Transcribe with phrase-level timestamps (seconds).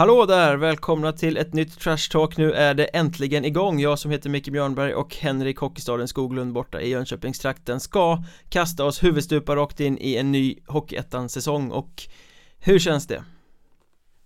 [0.00, 0.56] Hallå där!
[0.56, 2.36] Välkomna till ett nytt Trash Talk.
[2.36, 3.80] Nu är det äntligen igång.
[3.80, 9.02] Jag som heter Micke Björnberg och Henrik Hockeystaden Skoglund borta i Jönköpingstrakten ska kasta oss
[9.02, 12.02] huvudstupa rakt in i en ny Hockeyettan-säsong och
[12.60, 13.24] hur känns det?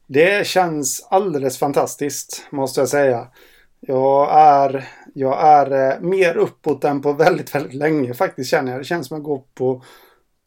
[0.06, 3.26] Det känns alldeles fantastiskt måste jag säga.
[3.80, 8.80] Jag är, jag är eh, mer uppåt än på väldigt, väldigt länge faktiskt känner jag.
[8.80, 9.82] Det känns som att gå på,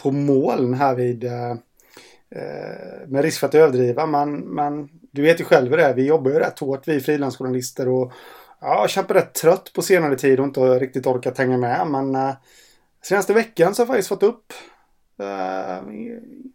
[0.03, 1.51] på moln här vid eh,
[2.31, 4.05] eh, med risk för att överdriva.
[4.05, 5.93] Men, men du vet ju själv hur det är.
[5.93, 8.11] Vi jobbar ju rätt hårt vi frilansjournalister och
[8.61, 11.87] ja, jag kämpar rätt trött på senare tid och inte riktigt orkat hänga med.
[11.87, 12.35] Men eh,
[13.01, 14.53] senaste veckan så har jag faktiskt fått upp
[15.19, 15.77] eh,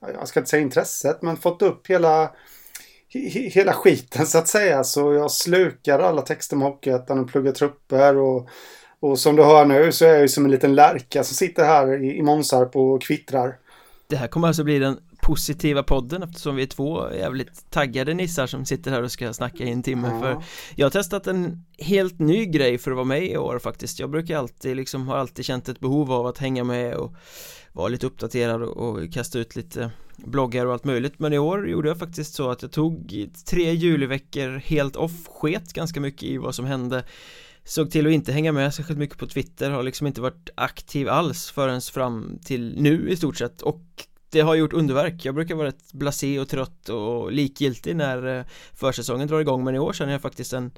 [0.00, 2.30] jag ska inte säga intresset, men fått upp hela
[3.52, 4.84] hela skiten så att säga.
[4.84, 8.48] Så jag slukar alla texter med Hockeyettan och pluggar trupper och,
[9.00, 11.64] och som du hör nu så är jag ju som en liten lärka som sitter
[11.64, 13.58] här i, i Månsarp och kvittrar.
[14.06, 18.46] Det här kommer alltså bli den positiva podden eftersom vi är två jävligt taggade nissar
[18.46, 20.08] som sitter här och ska snacka i en timme.
[20.08, 20.20] Ja.
[20.20, 23.98] för jag har testat en helt ny grej för att vara med i år faktiskt.
[24.00, 27.14] Jag brukar alltid liksom har alltid känt ett behov av att hänga med och
[27.72, 31.18] vara lite uppdaterad och kasta ut lite bloggar och allt möjligt.
[31.18, 35.72] Men i år gjorde jag faktiskt så att jag tog tre juliveckor helt off sket
[35.72, 37.04] ganska mycket i vad som hände.
[37.64, 41.08] Såg till att inte hänga med särskilt mycket på Twitter har liksom inte varit aktiv
[41.08, 43.62] alls förrän fram till nu i stort sett.
[43.62, 43.82] Och
[44.32, 48.44] det har gjort underverk, jag brukar vara rätt blasé och trött och likgiltig när eh,
[48.72, 50.70] försäsongen drar igång men i år känner jag faktiskt en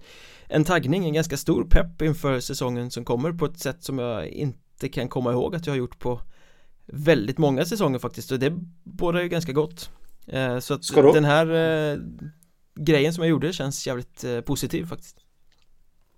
[0.49, 4.27] en taggning, en ganska stor pepp inför säsongen som kommer på ett sätt som jag
[4.27, 6.21] inte kan komma ihåg att jag har gjort på
[6.87, 8.53] väldigt många säsonger faktiskt och det
[8.85, 9.91] båda ju ganska gott.
[10.27, 11.99] Eh, Så att den här eh,
[12.75, 15.17] grejen som jag gjorde känns jävligt positiv faktiskt.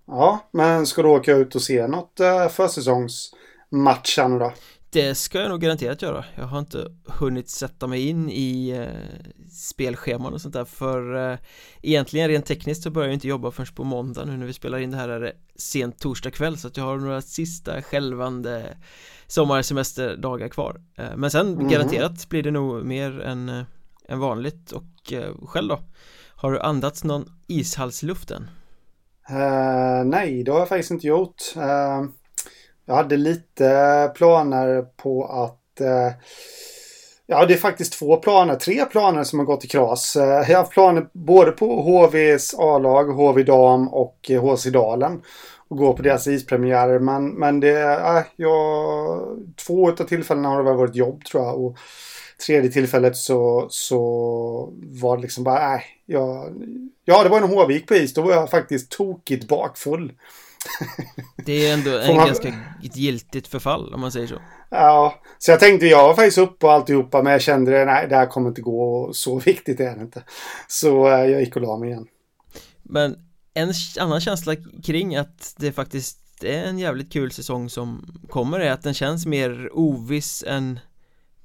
[0.07, 2.19] Ja, men ska du åka ut och se något
[2.51, 4.53] försäsongsmatch nu då?
[4.89, 9.49] Det ska jag nog garanterat göra Jag har inte hunnit sätta mig in i eh,
[9.51, 11.37] spelscheman och sånt där för eh,
[11.81, 14.77] egentligen rent tekniskt så börjar jag inte jobba förrän på måndag nu när vi spelar
[14.77, 18.77] in det här är det sent torsdag kväll så att jag har några sista skälvande
[19.27, 21.67] sommarsemesterdagar kvar eh, men sen mm.
[21.67, 23.63] garanterat blir det nog mer än, äh,
[24.07, 25.79] än vanligt och äh, själv då?
[26.35, 28.49] Har du andats någon ishalsluft än?
[29.29, 31.53] Uh, nej, det har jag faktiskt inte gjort.
[31.57, 32.09] Uh,
[32.87, 36.11] jag hade lite eh, planer på att eh,
[37.29, 40.15] Ja, det är faktiskt två planer, tre planer som har gått i kras.
[40.15, 45.21] Eh, jag har haft planer både på HVs A-lag, HV Dam och eh, HC Dalen
[45.67, 46.99] och gå på deras ispremiärer.
[46.99, 49.19] Men, men det, äh, jag,
[49.55, 51.65] två av tillfällena har det varit jobb tror jag.
[51.65, 51.77] Och
[52.45, 53.99] tredje tillfället så, så
[54.73, 56.53] var det liksom bara, äh, jag,
[57.05, 58.13] ja det var en HV gick på is.
[58.13, 60.11] Då var jag faktiskt tokigt bakfull.
[61.35, 62.27] Det är ändå en man...
[62.27, 64.41] ganska giltigt förfall om man säger så.
[64.69, 68.15] Ja, så jag tänkte jag var faktiskt uppe och alltihopa men jag kände nej det
[68.15, 70.23] här kommer inte gå så viktigt är det inte.
[70.67, 72.07] Så äh, jag gick och la mig igen.
[72.83, 73.15] Men
[73.53, 78.71] en annan känsla kring att det faktiskt är en jävligt kul säsong som kommer är
[78.71, 80.79] att den känns mer oviss än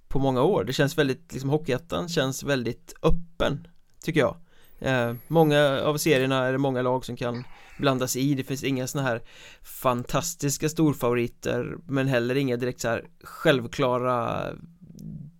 [0.08, 3.66] på många år det känns väldigt, liksom Hockeyettan känns väldigt öppen
[4.02, 4.36] tycker jag
[4.82, 7.44] eh, Många av serierna är det många lag som kan
[7.78, 8.34] blandas i.
[8.34, 9.22] Det finns inga sådana här
[9.62, 14.46] fantastiska storfavoriter men heller inga direkt så här självklara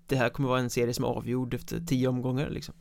[0.07, 2.75] det här kommer vara en serie som är avgjord efter tio omgångar liksom.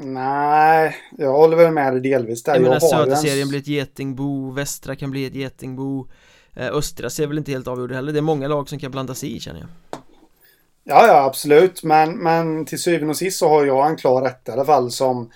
[0.00, 2.54] Nej, jag håller väl med dig delvis där.
[2.54, 6.08] Jag menar södra serien blir ett getingbo, västra kan bli ett getingbo.
[6.54, 9.24] Eh, Östra ser väl inte helt avgjord heller, det är många lag som kan blandas
[9.24, 9.68] i känner jag
[10.90, 14.48] Ja, ja absolut, men, men till syvende och sist så har jag en klar rätt
[14.48, 15.30] i alla fall som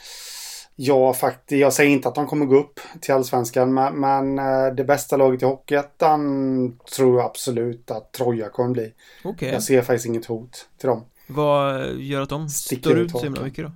[0.77, 4.75] jag faktiskt, jag säger inte att de kommer gå upp till allsvenskan, men, men eh,
[4.75, 8.93] det bästa laget i Hockeyettan tror jag absolut att Troja kommer bli.
[9.25, 9.53] Okay.
[9.53, 11.05] Jag ser faktiskt inget hot till dem.
[11.27, 13.73] Vad gör att de Sticker står ut så himla mycket då?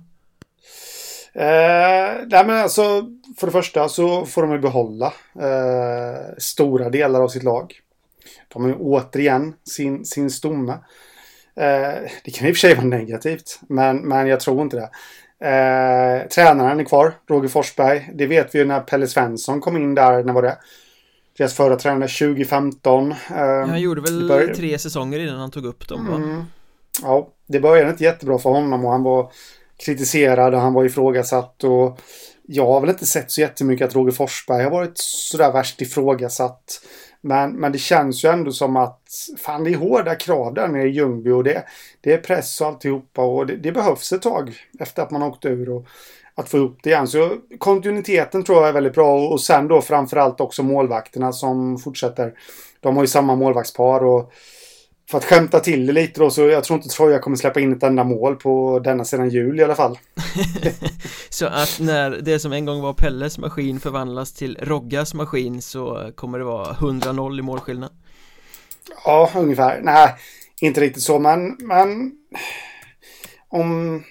[1.41, 3.05] Eh, nej men alltså,
[3.37, 7.73] för det första så får de ju behålla eh, stora delar av sitt lag.
[8.53, 10.77] De har ju återigen sin, sin stomme.
[11.59, 14.89] Eh, det kan i och för sig vara negativt, men, men jag tror inte det.
[15.39, 18.09] Eh, tränaren är kvar, Roger Forsberg.
[18.13, 20.57] Det vet vi ju när Pelle Svensson kom in där, när var det?
[21.37, 23.11] Deras förra tränare 2015.
[23.11, 24.55] Eh, han gjorde väl började...
[24.55, 26.15] tre säsonger innan han tog upp dem va?
[26.15, 26.43] Mm.
[27.01, 29.31] Ja, det började inte jättebra för honom och han var
[29.85, 31.63] kritiserad och han var ifrågasatt.
[31.63, 31.99] Och
[32.47, 36.81] jag har väl inte sett så jättemycket att Roger Forsberg har varit sådär värst ifrågasatt.
[37.21, 39.01] Men, men det känns ju ändå som att
[39.37, 41.63] fan det är hårda krav där nere i Ljungby och det,
[42.01, 45.45] det är press och alltihopa och det, det behövs ett tag efter att man åkt
[45.45, 45.85] ur och
[46.35, 47.07] att få upp det igen.
[47.07, 52.33] Så kontinuiteten tror jag är väldigt bra och sen då framförallt också målvakterna som fortsätter.
[52.79, 54.31] De har ju samma målvaktspar och
[55.09, 57.73] för att skämta till det lite då så jag tror inte Troja kommer släppa in
[57.73, 59.99] ett enda mål på denna sedan jul i alla fall.
[61.29, 66.11] så att när det som en gång var Pelles maskin förvandlas till Roggas maskin så
[66.15, 67.91] kommer det vara 100-0 i målskillnad?
[69.05, 69.81] Ja, ungefär.
[69.83, 70.15] Nej,
[70.61, 72.11] inte riktigt så men, men
[73.49, 74.03] om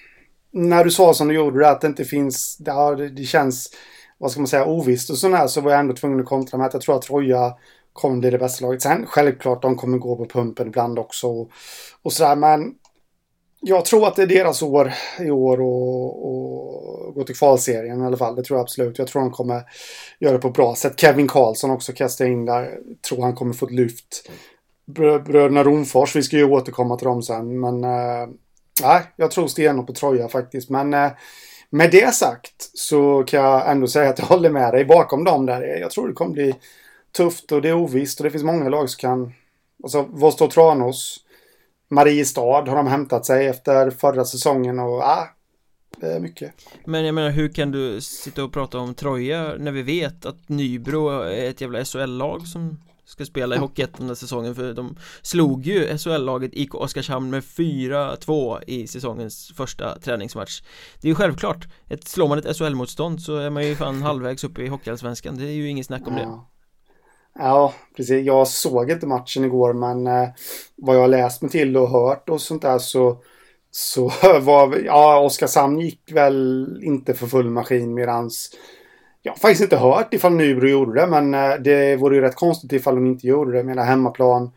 [0.51, 3.69] när du sa som du gjorde det att det inte finns, det, det känns
[4.17, 6.67] vad ska man säga, ovisst och sådär så var jag ändå tvungen att kontra med
[6.67, 7.53] att jag tror att Troja
[7.97, 8.81] kommer bli det bästa laget.
[8.81, 11.49] Sen självklart de kommer gå på pumpen ibland också och,
[12.01, 12.73] och sådär men
[13.61, 18.17] jag tror att det är deras år i år och, gå till kvalserien i alla
[18.17, 18.35] fall.
[18.35, 18.99] Det tror jag absolut.
[18.99, 19.63] Jag tror de kommer
[20.19, 20.99] göra det på ett bra sätt.
[20.99, 22.79] Kevin Karlsson också kastar in där.
[23.09, 24.29] Tror han kommer få ett lyft.
[25.25, 27.59] Bröderna Romfors, vi ska ju återkomma till dem sen.
[27.59, 30.69] Men äh, jag tror stenhårt på Troja faktiskt.
[30.69, 31.11] Men äh,
[31.69, 35.45] med det sagt så kan jag ändå säga att jag håller med dig bakom dem
[35.45, 35.61] där.
[35.61, 36.55] Jag tror det kommer bli
[37.17, 39.33] tufft och det är ovisst och det finns många lag som kan...
[39.83, 41.19] Alltså Vostok Tranås,
[41.89, 45.27] Mariestad har de hämtat sig efter förra säsongen och ah,
[45.97, 46.53] det är mycket.
[46.85, 50.49] Men jag menar hur kan du sitta och prata om Troja när vi vet att
[50.49, 54.55] Nybro är ett jävla SHL-lag som ska spela i Hockeyettan den här säsongen?
[54.55, 60.61] För de slog ju SHL-laget IK Oskarshamn med 4-2 i säsongens första träningsmatch.
[61.01, 64.43] Det är ju självklart, ett, slår man ett SHL-motstånd så är man ju fan halvvägs
[64.43, 66.39] upp i Hockeyallsvenskan, det är ju inget snack om det
[67.39, 68.25] Ja, precis.
[68.25, 70.29] Jag såg inte matchen igår men eh,
[70.75, 73.17] vad jag har läst mig till och hört och sånt där så
[73.71, 74.11] så
[74.41, 78.49] var, ja, Oskarshamn gick väl inte för full maskin medans
[79.27, 82.35] jag har faktiskt inte hört ifall Nybro gjorde det, men eh, det vore ju rätt
[82.35, 83.57] konstigt ifall de inte gjorde det.
[83.57, 84.51] Jag menar hemmaplan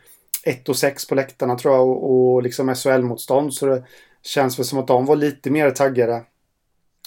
[0.44, 3.54] 1 och 6 på läktarna tror jag och, och liksom SHL-motstånd.
[3.54, 3.84] Så det
[4.22, 6.22] känns väl som att de var lite mer taggade.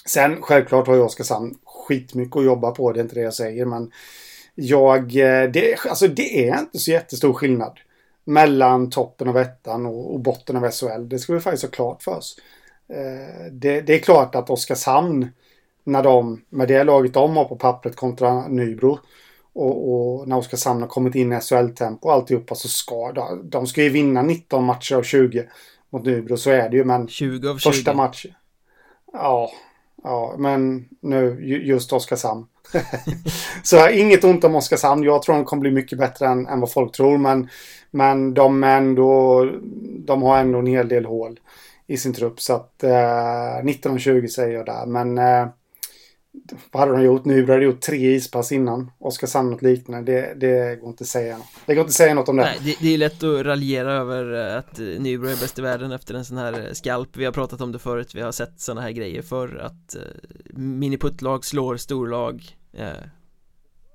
[0.06, 3.66] Sen självklart har ju Oskarshamn skitmycket att jobba på, det är inte det jag säger,
[3.66, 3.90] men
[4.54, 7.78] jag, eh, det, alltså det är inte så jättestor skillnad
[8.24, 11.08] mellan toppen av ettan och, och botten av SHL.
[11.08, 12.36] Det ska vi faktiskt ha klart för oss.
[12.88, 15.28] Eh, det, det är klart att Oskarshamn
[15.84, 18.98] när de, med det laget de har på pappret kontra Nybro
[19.52, 23.66] och, och när Oskarshamn har kommit in i SHL-tempo och alltihopa så ska de, de
[23.66, 25.48] ska ju vinna 19 matcher av 20
[25.90, 28.34] mot Nybro, så är det ju men 20 av 20 Första matchen
[29.12, 29.50] Ja,
[30.04, 32.46] ja men nu just Oskarshamn
[33.62, 35.02] så inget ont om Oskarshamn.
[35.02, 37.18] Jag tror de kommer bli mycket bättre än, än vad folk tror.
[37.18, 37.48] Men,
[37.90, 39.44] men de, ändå,
[39.98, 41.40] de har ändå en hel del hål
[41.86, 42.40] i sin trupp.
[42.40, 44.86] Så att eh, 19 20 säger jag där.
[44.86, 45.48] Men eh,
[46.70, 47.24] vad hade de gjort?
[47.24, 48.90] Nu De hade gjort tre ispass innan.
[48.98, 50.12] Oskarshamn något liknande.
[50.12, 51.46] Det, det går inte att säga något.
[51.66, 52.42] Det går inte att säga något om det.
[52.42, 55.62] Nej, det, det är lätt att raljera över eh, att eh, Nybro är bäst i
[55.62, 57.16] världen efter en sån här eh, skalp.
[57.16, 58.14] Vi har pratat om det förut.
[58.14, 60.02] Vi har sett såna här grejer för att eh,
[60.56, 62.56] miniputtlag slår storlag.
[62.72, 62.88] Eh,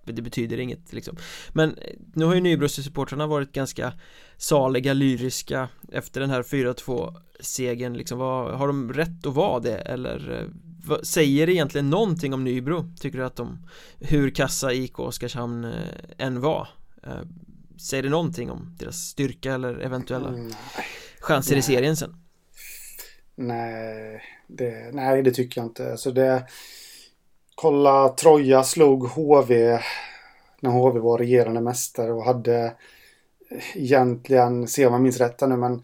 [0.06, 1.18] det betyder inget liksom
[1.54, 1.76] Men
[2.14, 3.94] nu har ju Nybro-supportrarna varit ganska
[4.38, 9.78] saliga, lyriska efter den här 4-2 segern liksom, vad, har de rätt att vara det
[9.78, 10.50] eller
[11.04, 12.86] säger det egentligen någonting om Nybro?
[13.00, 13.68] Tycker du att de,
[14.00, 15.72] hur kassa IK Oskarshamn eh,
[16.18, 16.68] än var?
[17.04, 17.22] Eh,
[17.82, 20.54] säger det någonting om deras styrka eller eventuella mm,
[21.20, 21.60] chanser nej.
[21.60, 22.16] i serien sen?
[23.36, 25.92] Nej det, nej, det tycker jag inte.
[25.92, 26.46] Alltså det,
[27.56, 29.80] kolla, Troja slog HV
[30.60, 32.74] när HV var regerande mästare och hade
[33.76, 35.84] egentligen, se om jag minns rätt nu, men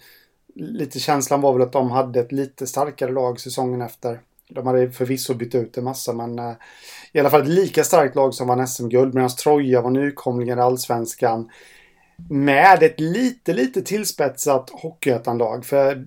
[0.55, 4.21] lite känslan var väl att de hade ett lite starkare lag säsongen efter.
[4.49, 6.53] De hade förvisso bytt ut en massa men uh,
[7.11, 10.61] i alla fall ett lika starkt lag som vann SM-guld medan Troja var nykomlingen i
[10.61, 11.49] Allsvenskan.
[12.29, 15.65] Med ett lite, lite tillspetsat Hockeyettan-lag.
[15.65, 16.05] För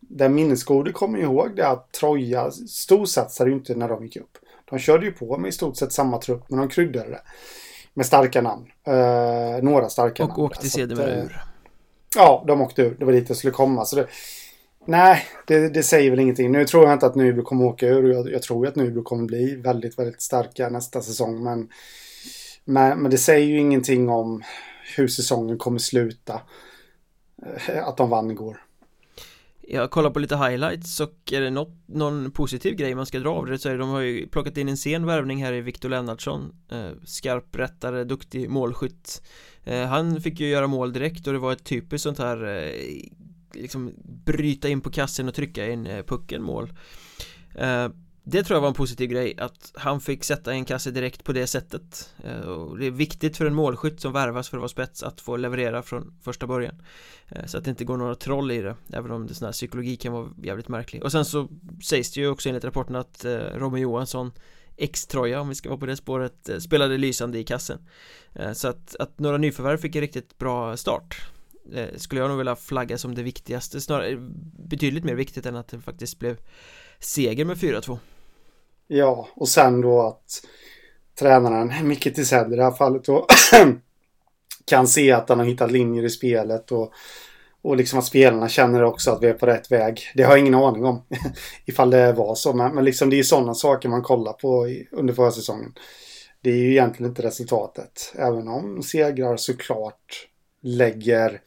[0.00, 4.38] den minnesgode kommer ihåg det att Troja storsatsade ju inte när de gick upp.
[4.70, 7.20] De körde ju på med i stort sett samma trupp men de kryddade det.
[7.94, 8.66] Med starka namn.
[8.88, 10.40] Uh, några starka och namn.
[10.40, 11.40] Och åkte sedermera uh, ur.
[12.16, 12.96] Ja, de åkte ur.
[12.98, 13.84] Det var dit jag skulle komma.
[13.84, 14.06] Så det,
[14.86, 16.52] Nej, det, det, säger väl ingenting.
[16.52, 18.12] Nu tror jag inte att Nybro kommer åka ur.
[18.12, 21.44] Jag, jag tror att Nybro kommer bli väldigt, väldigt starka nästa säsong.
[21.44, 21.68] Men,
[22.64, 24.42] men, men, det säger ju ingenting om
[24.96, 26.40] hur säsongen kommer sluta.
[27.68, 28.62] Eh, att de vann igår.
[29.72, 33.30] Jag kollar på lite highlights och är det något, någon positiv grej man ska dra
[33.30, 35.60] av det så är det de har ju plockat in en sen värvning här i
[35.60, 39.22] Viktor Lennartsson eh, Skarp rättare, duktig målskytt
[39.64, 42.44] eh, Han fick ju göra mål direkt och det var ett typiskt sånt här
[43.54, 43.92] liksom
[44.24, 46.72] bryta in på kassen och trycka in eh, pucken mål.
[47.54, 47.88] Eh,
[48.22, 51.32] det tror jag var en positiv grej att han fick sätta en kasse direkt på
[51.32, 52.14] det sättet.
[52.24, 55.20] Eh, och det är viktigt för en målskytt som värvas för att vara spets att
[55.20, 56.82] få leverera från första början.
[57.46, 59.96] Så att det inte går några troll i det även om det sån här psykologi
[59.96, 61.04] kan vara jävligt märklig.
[61.04, 61.48] Och sen så
[61.84, 64.32] sägs det ju också enligt rapporten att Robin Johansson
[64.76, 67.78] X-troja om vi ska vara på det spåret spelade lysande i kassen.
[68.54, 71.22] Så att, att några nyförvärv fick en riktigt bra start.
[71.74, 74.18] Eh, skulle jag nog vilja flagga som det viktigaste snarare eh,
[74.68, 76.36] betydligt mer viktigt än att det faktiskt blev
[76.98, 77.98] seger med 4-2
[78.86, 80.42] Ja, och sen då att
[81.18, 83.26] tränaren, Micke Tisell i det här fallet då
[84.64, 86.92] kan se att han har hittat linjer i spelet och,
[87.62, 90.00] och liksom att spelarna känner också att vi är på rätt väg.
[90.14, 91.02] Det har jag ingen aning om
[91.66, 94.88] ifall det var så, men, men liksom det är sådana saker man kollar på i,
[94.92, 95.74] under förra säsongen.
[96.42, 100.29] Det är ju egentligen inte resultatet, även om segrar såklart
[100.62, 101.40] lägger,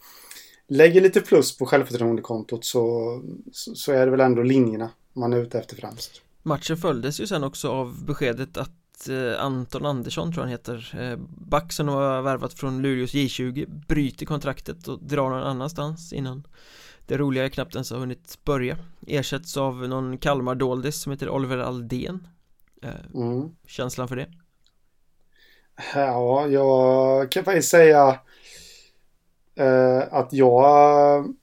[0.68, 5.38] lägger lite plus på självförtroendekontot så, så, så är det väl ändå linjerna man är
[5.38, 6.22] ute efter främst.
[6.44, 8.72] Matchen följdes ju sen också av beskedet att
[9.10, 14.26] Eh, Anton Andersson tror han heter eh, Back som har värvat från Luleås J20 Bryter
[14.26, 16.48] kontraktet och drar någon annanstans innan
[17.08, 18.78] Det roliga är knappt ens har hunnit börja
[19.08, 22.28] Ersätts av någon Kalmar Doldis som heter Oliver Aldén
[22.84, 23.56] eh, mm.
[23.68, 24.28] Känslan för det?
[25.96, 28.20] Ja, jag kan faktiskt säga
[30.12, 31.34] att jag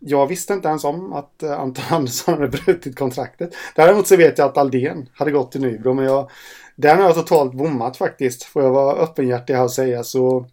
[0.00, 3.54] jag visste inte ens om att Anton Andersson hade brutit kontraktet.
[3.74, 6.30] Däremot så vet jag att Aldén hade gått till Nybro, men jag
[6.76, 8.42] den har jag totalt bommat faktiskt.
[8.42, 10.04] Får jag vara öppenhjärtig här och säga.
[10.04, 10.46] Så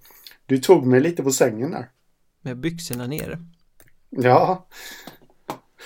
[0.45, 1.89] du tog mig lite på sängen där.
[2.41, 3.39] Med byxorna nere.
[4.09, 4.67] Ja.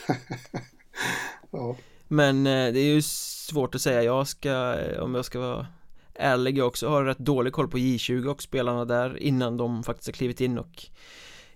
[1.52, 1.76] ja.
[2.08, 4.04] Men eh, det är ju svårt att säga.
[4.04, 5.68] Jag ska, om jag ska vara
[6.16, 10.14] ärlig också, har rätt dålig koll på J20 och spelarna där innan de faktiskt har
[10.14, 10.86] klivit in och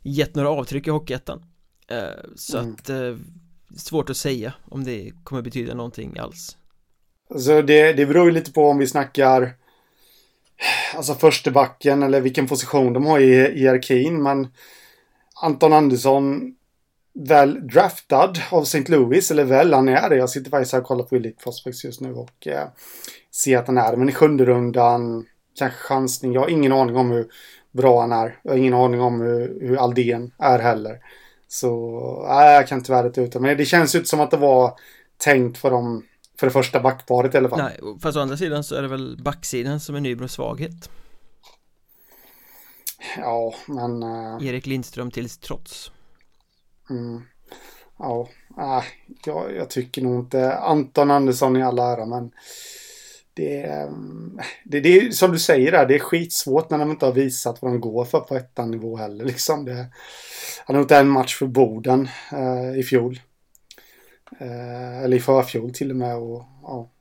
[0.01, 1.43] gett några avtryck i Hockeyettan.
[1.87, 1.97] Eh,
[2.35, 2.73] så mm.
[2.73, 3.15] att eh,
[3.77, 6.57] svårt att säga om det kommer betyda någonting alls.
[7.29, 9.53] Alltså det, det beror ju lite på om vi snackar
[10.95, 14.23] alltså första backen eller vilken position de har i hierarkin.
[14.23, 14.47] Men
[15.41, 16.55] Anton Andersson
[17.13, 18.83] väl draftad av St.
[18.87, 20.15] Louis, eller väl, han är det.
[20.15, 22.67] Jag sitter faktiskt här och kollar på Elite Prospects just nu och eh,
[23.35, 23.95] ser att han är.
[23.95, 26.33] Men i sjunde rundan, kanske chansning.
[26.33, 27.27] Jag har ingen aning om hur
[27.71, 28.39] bra han är.
[28.43, 30.99] Jag har ingen aning om hur, hur Aldén är heller.
[31.47, 31.69] Så,
[32.27, 33.41] nej, jag kan tyvärr inte utan.
[33.41, 34.73] Men det känns ju inte som att det var
[35.17, 36.03] tänkt för dem
[36.39, 37.59] för det första backparet i alla fall.
[37.59, 40.89] Nej, fast å andra sidan så är det väl backsidan som är Nybros svaghet.
[43.17, 44.03] Ja, men...
[44.03, 44.47] Uh...
[44.47, 45.91] Erik Lindström till trots.
[46.89, 47.21] Mm.
[47.99, 48.83] Ja, äh,
[49.25, 52.31] jag, jag, tycker nog inte Anton Andersson i all ära, men
[53.33, 53.89] det,
[54.63, 57.61] det, det är som du säger där, det är skitsvårt när de inte har visat
[57.61, 59.25] vad de går för på ettan nivå heller.
[59.25, 59.87] Liksom det,
[60.65, 63.19] han har gjort en match för Boden uh, i fjol.
[64.39, 66.91] Eh, eller i förfjol till och med och ja.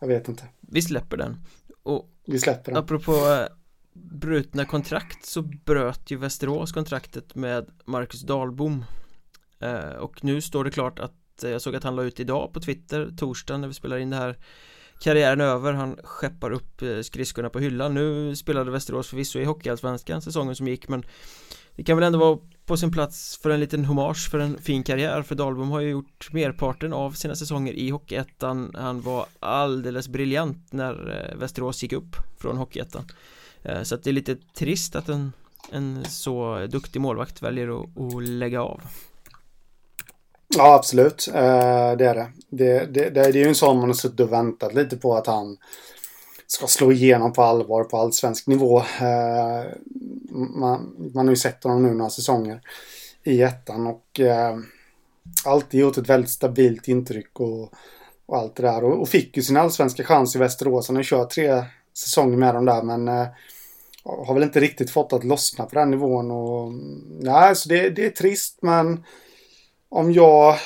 [0.00, 0.44] Jag vet inte.
[0.60, 1.36] Vi släpper den.
[1.82, 2.82] Och vi släpper den.
[2.82, 3.46] Apropå eh,
[3.92, 8.84] brutna kontrakt så bröt ju Västerås kontraktet med Marcus Dahlbom.
[9.60, 12.52] Eh, och nu står det klart att eh, jag såg att han la ut idag
[12.52, 14.38] på Twitter torsdagen när vi spelar in det här
[14.98, 17.94] karriären över, han skeppar upp eh, skridskorna på hyllan.
[17.94, 21.02] Nu spelade Västerås förvisso i Hockeyallsvenskan säsongen som gick men
[21.76, 24.82] Det kan väl ändå vara på sin plats för en liten hommage för en fin
[24.82, 28.72] karriär för Dahlbom har ju gjort merparten av sina säsonger i Hockeyettan.
[28.74, 33.04] Han var alldeles briljant när eh, Västerås gick upp från Hockeyettan.
[33.62, 35.32] Eh, så att det är lite trist att en,
[35.72, 38.80] en så duktig målvakt väljer att, att lägga av.
[40.56, 41.28] Ja, absolut.
[41.28, 42.28] Eh, det är det.
[42.50, 43.10] Det, det.
[43.10, 45.56] det, är ju en sån man har suttit och väntat lite på att han
[46.46, 48.78] ska slå igenom på allvar på allsvensk nivå.
[48.78, 49.64] Eh,
[50.30, 52.60] man, man har ju sett honom nu några säsonger
[53.22, 54.58] i ettan och eh,
[55.44, 57.72] alltid gjort ett väldigt stabilt intryck och,
[58.26, 58.84] och allt det där.
[58.84, 60.88] Och, och, fick ju sin allsvenska chans i Västerås.
[60.88, 61.64] Han har kört tre
[61.94, 63.26] säsonger med dem där men eh,
[64.04, 66.30] har väl inte riktigt fått att lossna på den nivån.
[66.30, 66.72] Och,
[67.20, 69.04] nej, så det, det är trist men
[69.88, 70.58] om jag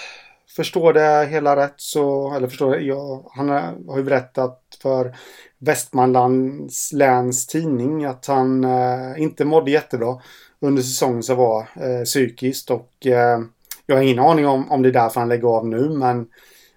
[0.57, 3.49] förstår det hela rätt så, eller förstår det, jag, han
[3.89, 5.17] har ju berättat för
[5.59, 10.21] Västmanlands läns tidning att han eh, inte mådde jättebra
[10.61, 13.41] under säsongen som var eh, psykiskt och eh,
[13.87, 16.27] jag har ingen aning om, om det är därför han lägger av nu men,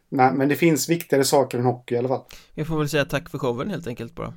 [0.10, 2.24] men, men det finns viktigare saker än hockey i alla fall.
[2.54, 4.34] Jag får väl säga tack för showen helt enkelt bara.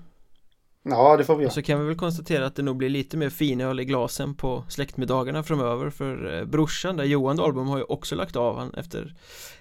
[0.90, 1.48] Ja, det får vi göra.
[1.48, 4.34] Och så kan vi väl konstatera att det nog blir lite mer finöl i glasen
[4.34, 8.74] på släktmiddagarna framöver för eh, brorsan där Johan Dahlbom har ju också lagt av han
[8.74, 9.14] efter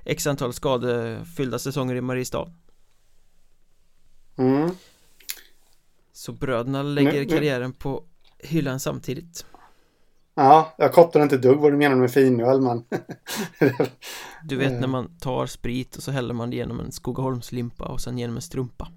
[0.04, 2.52] x antal skadefyllda säsonger i Mariestad.
[4.38, 4.70] Mm.
[6.14, 7.26] Så bröderna lägger nu, nu.
[7.26, 8.04] karriären på
[8.40, 9.46] hyllan samtidigt.
[10.36, 12.84] Ja, jag kopplar inte dugg vad du menar med finöl men
[14.44, 18.02] Du vet när man tar sprit och så häller man det genom en Skogaholmslimpa och
[18.02, 18.88] sen genom en strumpa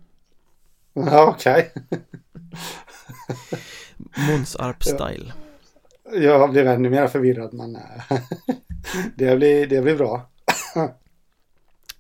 [0.93, 1.73] Ja, okej.
[1.75, 2.01] Okay.
[4.31, 5.33] Månsarp-style.
[6.13, 7.83] Jag blir ännu mer förvirrad men eh,
[9.17, 10.31] det, blir, det blir bra.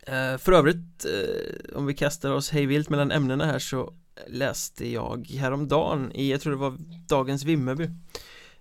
[0.07, 3.95] Eh, för övrigt, eh, om vi kastar oss hejvilt mellan ämnena här så
[4.27, 6.77] läste jag häromdagen i, jag tror det var
[7.09, 7.89] Dagens Vimmerby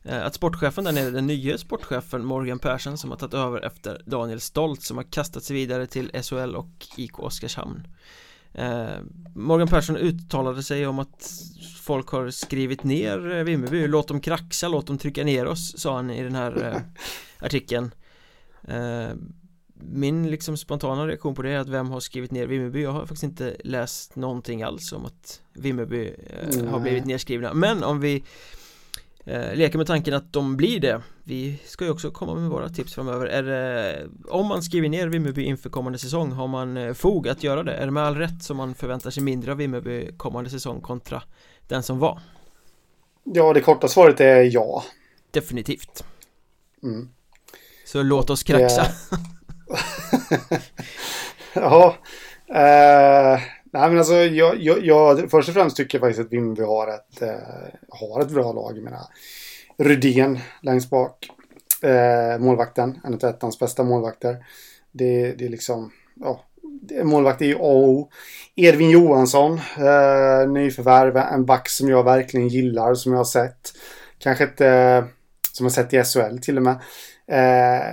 [0.04, 4.42] Att sportchefen där nere, den nya sportchefen Morgan Persson som har tagit över efter Daniel
[4.42, 7.88] Stolt som har kastat sig vidare till SHL och IK Oskarshamn
[9.34, 11.32] Morgan Persson uttalade sig om att
[11.82, 16.10] folk har skrivit ner Vimmerby, låt dem kraxa, låt dem trycka ner oss, sa han
[16.10, 16.82] i den här
[17.40, 17.92] artikeln.
[19.82, 22.84] Min liksom spontana reaktion på det är att vem har skrivit ner Vimmerby?
[22.84, 27.54] Jag har faktiskt inte läst någonting alls om att Vimmerby eh, har blivit nedskrivna.
[27.54, 28.24] Men om vi
[29.26, 32.70] eh, leker med tanken att de blir det Vi ska ju också komma med våra
[32.70, 36.94] tips framöver är det, Om man skriver ner Vimmerby inför kommande säsong Har man eh,
[36.94, 37.74] fog att göra det?
[37.74, 41.24] Är det med all rätt som man förväntar sig mindre av Vimmerby kommande säsong kontra
[41.68, 42.20] den som var?
[43.24, 44.84] Ja, det korta svaret är ja
[45.32, 46.04] Definitivt
[46.84, 47.10] mm.
[47.86, 48.86] Så låt oss kraxa
[51.54, 51.96] ja.
[52.48, 53.40] Eh,
[53.72, 56.88] nej men alltså jag, jag, jag, först och främst tycker jag faktiskt att Vimmerby har
[56.88, 57.30] ett, eh,
[57.90, 58.78] har ett bra lag.
[58.78, 59.06] Jag menar,
[59.78, 61.30] Rydén längst bak.
[61.82, 64.38] Eh, målvakten, en av ettans bästa målvakter.
[64.92, 66.44] Det, det är liksom, ja,
[67.04, 68.10] målvakt är ju A och O.
[68.56, 73.74] Edvin Johansson, eh, nyförvärv, en back som jag verkligen gillar, som jag har sett.
[74.20, 75.04] Kanske inte, eh,
[75.52, 76.80] som jag har sett i SHL till och med.
[77.28, 77.86] Eh,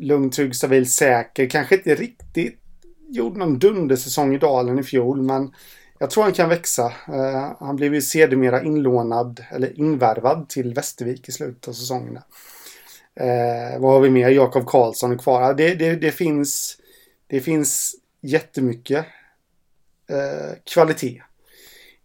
[0.00, 1.50] lugn, trygg, stabil, säker.
[1.50, 2.63] Kanske inte riktigt
[3.08, 5.52] gjorde någon dundersäsong i Dalen i fjol, men
[5.98, 6.92] jag tror han kan växa.
[7.08, 12.18] Eh, han blev ju sedermera inlånad, eller invärvad till Västervik i slutet av säsongen.
[13.16, 14.28] Eh, vad har vi mer?
[14.28, 15.54] Jakob Karlsson är kvar.
[15.54, 16.78] Det, det, det, finns,
[17.26, 19.06] det finns jättemycket
[20.10, 21.22] eh, kvalitet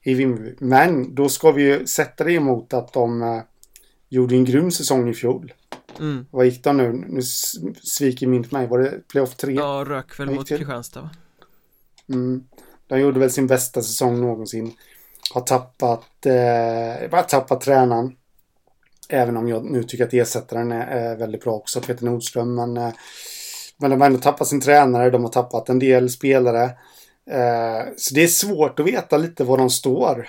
[0.04, 0.56] i Vimmerby.
[0.60, 3.42] Men då ska vi ju sätta det emot att de eh,
[4.10, 5.54] gjorde en grym säsong i fjol.
[6.00, 6.26] Mm.
[6.32, 7.06] Vad gick de nu?
[7.08, 7.22] Nu
[7.82, 8.68] sviker minnet mig.
[8.68, 9.54] Var det playoff 3?
[9.54, 11.10] Ja, rök väl mot Kristianstad va?
[12.10, 12.44] Mm.
[12.88, 14.74] De gjorde väl sin bästa säsong någonsin.
[15.34, 18.16] Har tappat, eh, bara tappat tränaren.
[19.10, 22.56] Även om jag nu tycker att ersättaren är, är väldigt bra också, Peter Nordström.
[22.56, 22.94] Men, eh,
[23.78, 26.64] men de har ändå tappat sin tränare, de har tappat en del spelare.
[27.32, 30.28] Eh, så det är svårt att veta lite var de står.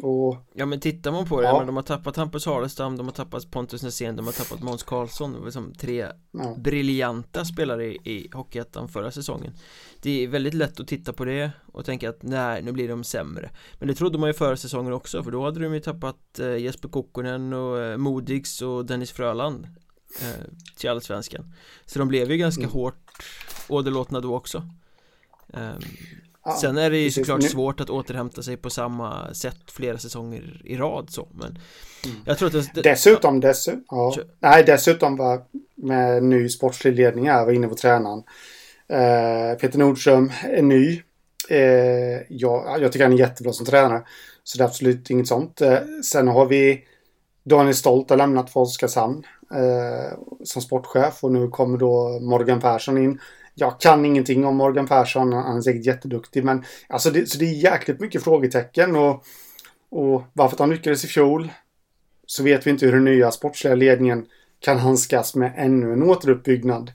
[0.00, 1.58] Och, ja men tittar man på det, ja.
[1.58, 4.82] men de har tappat Hampus Harlestam, de har tappat Pontus Nässén, de har tappat Måns
[4.82, 6.54] Karlsson liksom Tre ja.
[6.58, 9.52] briljanta spelare i, i Hockeyettan förra säsongen
[10.00, 13.04] Det är väldigt lätt att titta på det och tänka att nej, nu blir de
[13.04, 16.38] sämre Men det trodde man ju förra säsongen också, för då hade de ju tappat
[16.38, 19.66] eh, Jesper Kokkonen och eh, Modigs och Dennis Fröland
[20.20, 20.44] eh,
[20.76, 21.54] Till allsvenskan
[21.86, 22.72] Så de blev ju ganska mm.
[22.72, 23.22] hårt
[23.68, 24.68] åderlåtna då också
[25.46, 25.80] um,
[26.44, 27.48] Ja, Sen är det ju såklart nu...
[27.48, 31.58] svårt att återhämta sig på samma sätt flera säsonger i rad så men
[32.04, 32.16] mm.
[32.24, 33.48] Jag tror att det, Dessutom, ja.
[33.48, 34.14] dessutom ja.
[34.40, 35.42] Nej, dessutom var
[35.74, 38.22] med ny sportslig ledning här, var inne på tränaren
[38.88, 41.02] eh, Peter Nordström är ny
[41.48, 44.02] eh, ja, Jag tycker han är jättebra som tränare
[44.44, 46.84] Så det är absolut inget sånt eh, Sen har vi
[47.44, 52.98] Daniel Stolt har lämnat för Oskarshamn eh, Som sportchef och nu kommer då Morgan Persson
[52.98, 53.20] in
[53.54, 57.44] jag kan ingenting om Morgan Persson, han är säkert jätteduktig, men alltså det, så det
[57.44, 59.24] är jäkligt mycket frågetecken och,
[59.90, 61.52] och varför han lyckades i fjol
[62.26, 64.26] så vet vi inte hur den nya sportsliga ledningen
[64.60, 66.92] kan handskas med ännu en återuppbyggnad.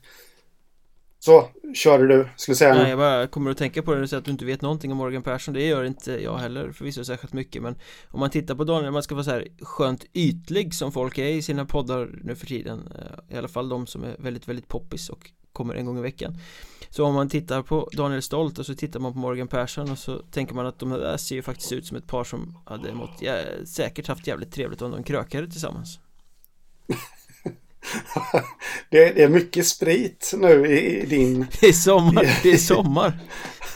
[1.20, 4.20] Så, körde du, skulle säga Nej, jag bara kommer att tänka på det, du säger
[4.20, 7.34] att du inte vet någonting om Morgan Persson Det gör inte jag heller förvisso särskilt
[7.34, 7.76] mycket Men
[8.08, 11.26] om man tittar på Daniel, man ska vara så här skönt ytlig som folk är
[11.26, 14.68] i sina poddar nu för tiden eh, I alla fall de som är väldigt, väldigt
[14.68, 16.38] poppis och kommer en gång i veckan.
[16.90, 19.98] Så om man tittar på Daniel Stolt och så tittar man på Morgan Persson och
[19.98, 22.94] så tänker man att de där ser ju faktiskt ut som ett par som hade
[22.94, 26.00] mått, ja, säkert haft jävligt trevligt om de krökade tillsammans.
[28.90, 31.48] Det, är mycket sprit nu i, din...
[31.62, 33.20] Det är sommar, det är sommar.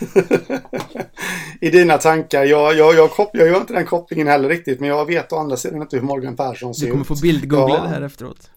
[1.62, 4.90] I dina tankar, jag, jag, jag, kopp, jag gör inte den kopplingen heller riktigt men
[4.90, 7.08] jag vet å andra sidan inte hur Morgan Persson ser ut Du kommer ut.
[7.08, 7.84] få bildgoogla ja.
[7.84, 8.50] det här efteråt.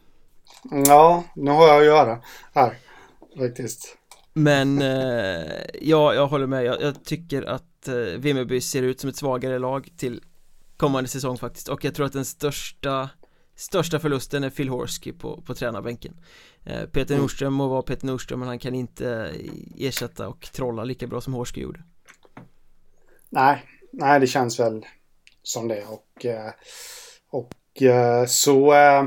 [0.86, 2.18] Ja, nu har jag att göra.
[2.54, 2.74] Här
[3.38, 3.96] faktiskt.
[4.32, 5.46] Men eh,
[5.80, 6.64] ja, jag håller med.
[6.64, 10.22] Jag, jag tycker att eh, Vimmerby ser ut som ett svagare lag till
[10.76, 13.10] kommande säsong faktiskt och jag tror att den största
[13.56, 16.20] Största förlusten är Phil Horsky på, på tränarbänken
[16.64, 17.20] eh, Peter mm.
[17.20, 19.32] Nordström må vara Peter Nordström men han kan inte
[19.78, 21.82] ersätta och trolla lika bra som Horsky gjorde
[23.30, 24.86] Nej, nej det känns väl
[25.42, 26.52] som det och eh,
[27.28, 29.06] och eh, så eh,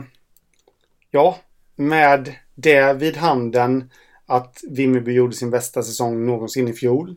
[1.12, 1.40] ja
[1.76, 3.92] med det vid handen
[4.28, 7.16] att Vimmerby gjorde sin bästa säsong någonsin i fjol.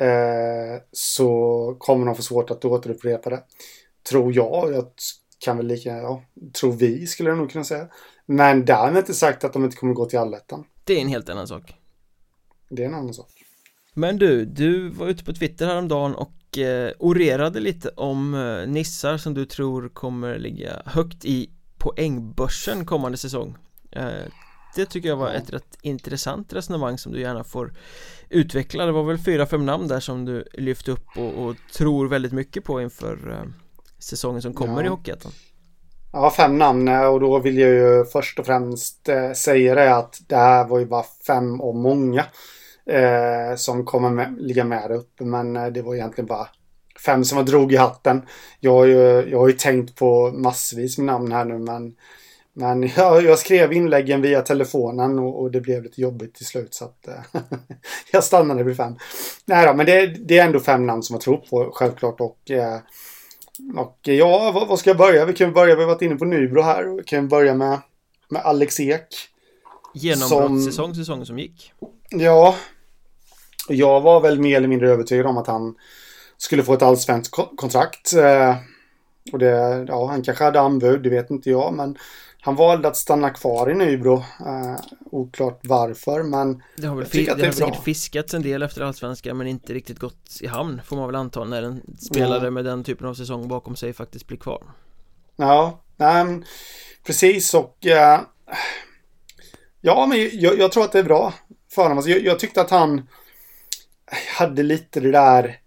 [0.00, 3.42] Eh, så kommer de få svårt att återupprepa det.
[4.10, 4.72] Tror jag.
[4.72, 4.86] Jag
[5.38, 6.22] kan väl lika, ja,
[6.60, 7.88] tror vi skulle jag nog kunna säga.
[8.26, 10.64] Men därmed inte sagt att de inte kommer gå till allettan.
[10.84, 11.74] Det är en helt annan sak.
[12.70, 13.30] Det är en annan sak.
[13.94, 19.16] Men du, du var ute på Twitter häromdagen och eh, orerade lite om eh, nissar
[19.16, 23.56] som du tror kommer ligga högt i poängbörsen kommande säsong
[23.90, 24.24] eh,
[24.76, 27.72] Det tycker jag var ett rätt intressant resonemang som du gärna får
[28.28, 32.08] utveckla Det var väl fyra, fem namn där som du lyfte upp och, och tror
[32.08, 33.52] väldigt mycket på inför eh,
[33.98, 34.86] säsongen som kommer ja.
[34.86, 35.32] i Hockeyettan
[36.12, 40.20] Ja, fem namn och då vill jag ju först och främst eh, säga det att
[40.28, 42.24] det här var ju bara fem av många
[42.90, 45.24] eh, som kommer med, ligga med uppe.
[45.24, 46.48] Men eh, det var egentligen bara
[47.06, 48.22] fem som jag drog i hatten.
[48.60, 51.94] Jag har ju, jag har ju tänkt på massvis med namn här nu men
[52.58, 56.74] men jag, jag skrev inläggen via telefonen och, och, det blev lite jobbigt till slut
[56.74, 57.40] så att eh,
[58.12, 58.96] jag stannade vid fem.
[59.44, 62.50] Nej då, men det, det, är ändå fem namn som jag tror på självklart och
[62.50, 62.78] eh,
[63.76, 65.24] och ja, vad, vad, ska jag börja?
[65.24, 66.84] Vi kan börja, vi har varit inne på Nybro här.
[66.84, 67.80] Vi kan börja med,
[68.28, 69.06] med Alex Ek.
[69.94, 71.72] Genombrottssäsong, säsongen som gick.
[72.10, 72.56] Ja.
[73.68, 75.74] Jag var väl mer eller mindre övertygad om att han
[76.36, 78.14] skulle få ett allsvenskt kontrakt.
[78.14, 78.56] Eh,
[79.32, 81.98] och det, ja, han kanske hade anbud, det vet inte jag, men
[82.46, 84.14] han valde att stanna kvar i Nybro.
[84.16, 84.76] Uh,
[85.10, 88.82] oklart varför, men Det har väl fi- det, det har säkert fiskats en del efter
[88.82, 92.50] allsvenskan, men inte riktigt gått i hamn, får man väl anta, när en spelare ja.
[92.50, 94.62] med den typen av säsong bakom sig faktiskt blir kvar.
[95.36, 96.42] Ja, nej,
[97.06, 98.20] precis och uh,
[99.80, 101.34] Ja, men jag, jag, tror att det är bra
[101.70, 101.98] för honom.
[101.98, 103.08] Alltså, jag, jag tyckte att han
[104.38, 105.58] hade lite det där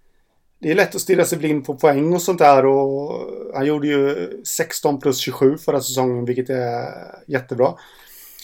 [0.59, 3.87] det är lätt att stirra sig blind på poäng och sånt där och han gjorde
[3.87, 6.93] ju 16 plus 27 förra säsongen vilket är
[7.27, 7.73] jättebra.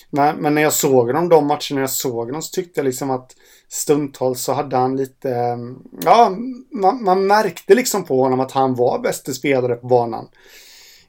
[0.10, 3.12] Men, men när jag såg honom, de matcherna jag såg honom så tyckte jag liksom
[3.12, 3.36] att
[3.68, 5.58] stundtals så hade han lite,
[6.02, 6.38] ja,
[6.72, 10.28] man, man märkte liksom på honom att han var bästa spelare på banan.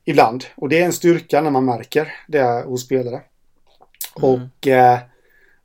[0.04, 0.44] Ibland.
[0.56, 3.22] Och det är en styrka när man märker det hos spelare.
[4.22, 4.30] Mm.
[4.30, 4.98] Och eh,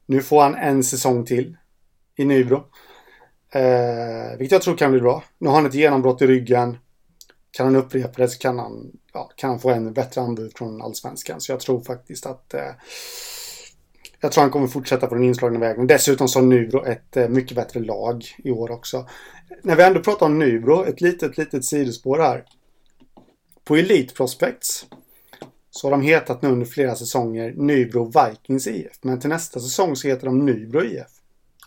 [0.05, 1.57] nu får han en säsong till
[2.15, 2.63] i Nybro.
[3.51, 5.23] Eh, vilket jag tror kan bli bra.
[5.37, 6.77] Nu har han ett genombrott i ryggen.
[7.51, 10.81] Kan han upprepa det så kan han, ja, kan han få en bättre anbud från
[10.81, 11.41] allsvenskan.
[11.41, 12.71] Så jag tror faktiskt att eh,
[14.19, 15.87] jag tror han kommer fortsätta på den inslagna vägen.
[15.87, 19.07] Dessutom så har Nybro ett eh, mycket bättre lag i år också.
[19.61, 22.45] När vi ändå pratar om Nybro, ett litet, litet sidospår här.
[23.63, 24.85] På Elite Prospects
[25.69, 28.99] så har de hetat nu under flera säsonger Nybro Vikings IF.
[29.01, 31.07] Men till nästa säsong så heter de Nybro IF.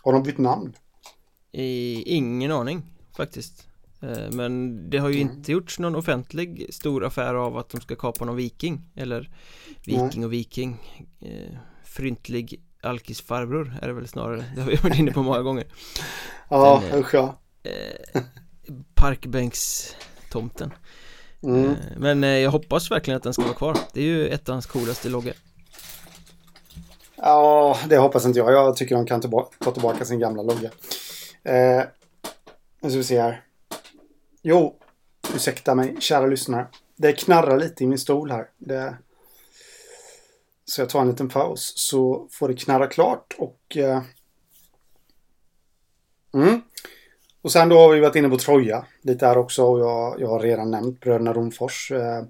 [0.01, 0.73] Har de bytt namn?
[1.61, 2.83] Ingen aning
[3.17, 3.67] faktiskt
[4.01, 5.35] eh, Men det har ju mm.
[5.35, 9.29] inte gjorts någon offentlig stor affär av att de ska kapa någon viking Eller
[9.85, 10.77] viking och viking
[11.21, 15.65] eh, Fryntlig alkisfarbror är det väl snarare Det har vi varit inne på många gånger
[16.49, 18.21] Ja, Men, usch ja eh,
[18.93, 20.73] Parkbänkstomten
[21.43, 21.75] mm.
[21.97, 25.33] Men jag hoppas verkligen att den ska vara kvar Det är ju ettans coolaste logga
[27.17, 28.53] Ja, det hoppas inte jag.
[28.53, 29.21] Jag tycker de kan
[29.59, 30.69] ta tillbaka sin gamla logga.
[31.45, 31.83] Eh,
[32.81, 33.43] nu ska vi se här.
[34.41, 34.79] Jo,
[35.35, 36.67] ursäkta mig, kära lyssnare.
[36.95, 38.49] Det knarrar lite i min stol här.
[38.57, 38.97] Det...
[40.65, 43.77] Så jag tar en liten paus så får det knarra klart och...
[43.77, 44.01] Eh...
[46.33, 46.61] Mm.
[47.41, 50.27] Och sen då har vi varit inne på Troja lite här också och jag, jag
[50.27, 51.91] har redan nämnt bröderna Romfors.
[51.91, 52.23] Eh...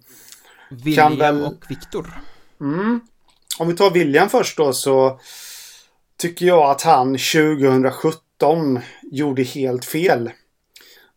[0.69, 1.45] William väl...
[1.45, 2.21] och Viktor.
[2.61, 2.99] Mm.
[3.59, 5.19] Om vi tar William först då så
[6.17, 8.79] tycker jag att han 2017 2019
[9.15, 10.31] gjorde helt fel.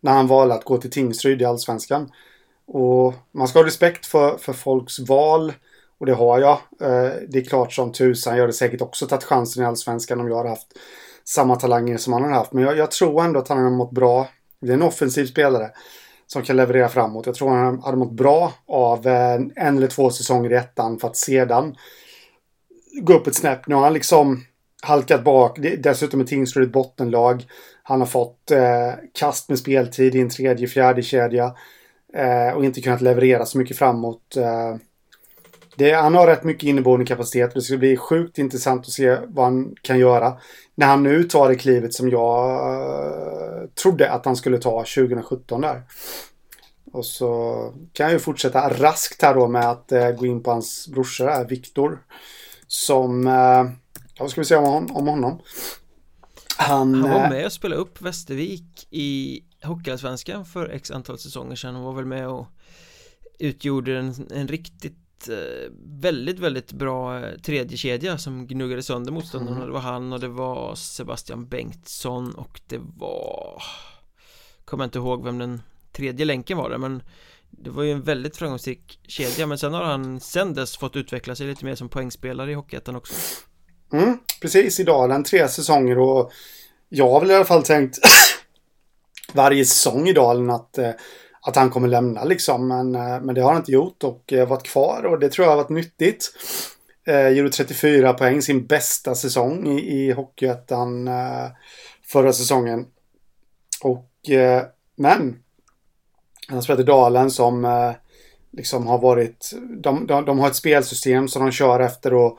[0.01, 2.13] När han valde att gå till Tingsryd i Allsvenskan.
[2.67, 5.53] Och man ska ha respekt för, för folks val.
[5.99, 6.59] Och det har jag.
[6.81, 8.35] Eh, det är klart som tusan.
[8.35, 10.79] Jag hade säkert också tagit chansen i Allsvenskan om jag hade haft
[11.25, 12.53] samma talanger som han har haft.
[12.53, 14.29] Men jag, jag tror ändå att han har mått bra.
[14.61, 15.71] Det är en offensiv spelare
[16.27, 17.27] som kan leverera framåt.
[17.27, 21.09] Jag tror han hade mått bra av en, en eller två säsonger i ettan för
[21.09, 21.77] att sedan
[23.01, 23.67] gå upp ett snäpp.
[23.67, 24.45] Nu har han liksom
[24.83, 25.59] halkat bak.
[25.79, 27.47] Dessutom är Tingsryd ett bottenlag.
[27.88, 31.55] Han har fått eh, kast med speltid i en tredje, fjärde kedja
[32.14, 34.37] eh, och inte kunnat leverera så mycket framåt.
[34.37, 34.77] Eh,
[35.77, 37.55] det, han har rätt mycket inneboende kapacitet.
[37.55, 40.37] Det ska bli sjukt intressant att se vad han kan göra.
[40.74, 45.61] När han nu tar det klivet som jag eh, trodde att han skulle ta 2017
[45.61, 45.83] där.
[46.92, 47.55] Och så
[47.92, 51.24] kan jag ju fortsätta raskt här då med att eh, gå in på hans brorsa
[51.24, 51.98] där, Viktor.
[52.66, 53.64] Som eh,
[54.20, 55.40] vad ska vi säga om, om honom?
[56.59, 61.57] Han, han var eh, med och spelade upp Västervik i Hockeyallsvenskan för x antal säsonger
[61.57, 62.47] sedan och var väl med och
[63.38, 69.57] utgjorde en, en riktigt eh, väldigt, väldigt bra eh, tredje kedja som gnuggade sönder motståndarna.
[69.57, 69.66] Mm.
[69.66, 73.62] Det var han och det var Sebastian Bengtsson och det var
[74.64, 77.03] kommer inte ihåg vem den tredje länken var där men
[77.51, 81.35] det var ju en väldigt framgångsrik kedja men sen har han sen dess fått utveckla
[81.35, 83.14] sig lite mer som poängspelare i Hockeyettan också
[83.92, 86.33] Mm, precis, idag den tre säsonger och
[86.88, 87.98] jag har väl i alla fall tänkt
[89.33, 90.90] varje säsong i Dalen att, eh,
[91.40, 92.68] att han kommer lämna liksom.
[92.68, 95.44] Men, eh, men det har han inte gjort och eh, varit kvar och det tror
[95.44, 96.31] jag har varit nyttigt.
[97.07, 101.46] Eh, gjorde 34 poäng, sin bästa säsong i, i Hockeyettan eh,
[102.07, 102.87] förra säsongen.
[103.83, 104.62] Och, eh,
[104.96, 105.37] men
[106.48, 107.92] han spelat i Dalen som eh,
[108.53, 112.38] liksom har varit, de, de, de, har ett spelsystem som de kör efter och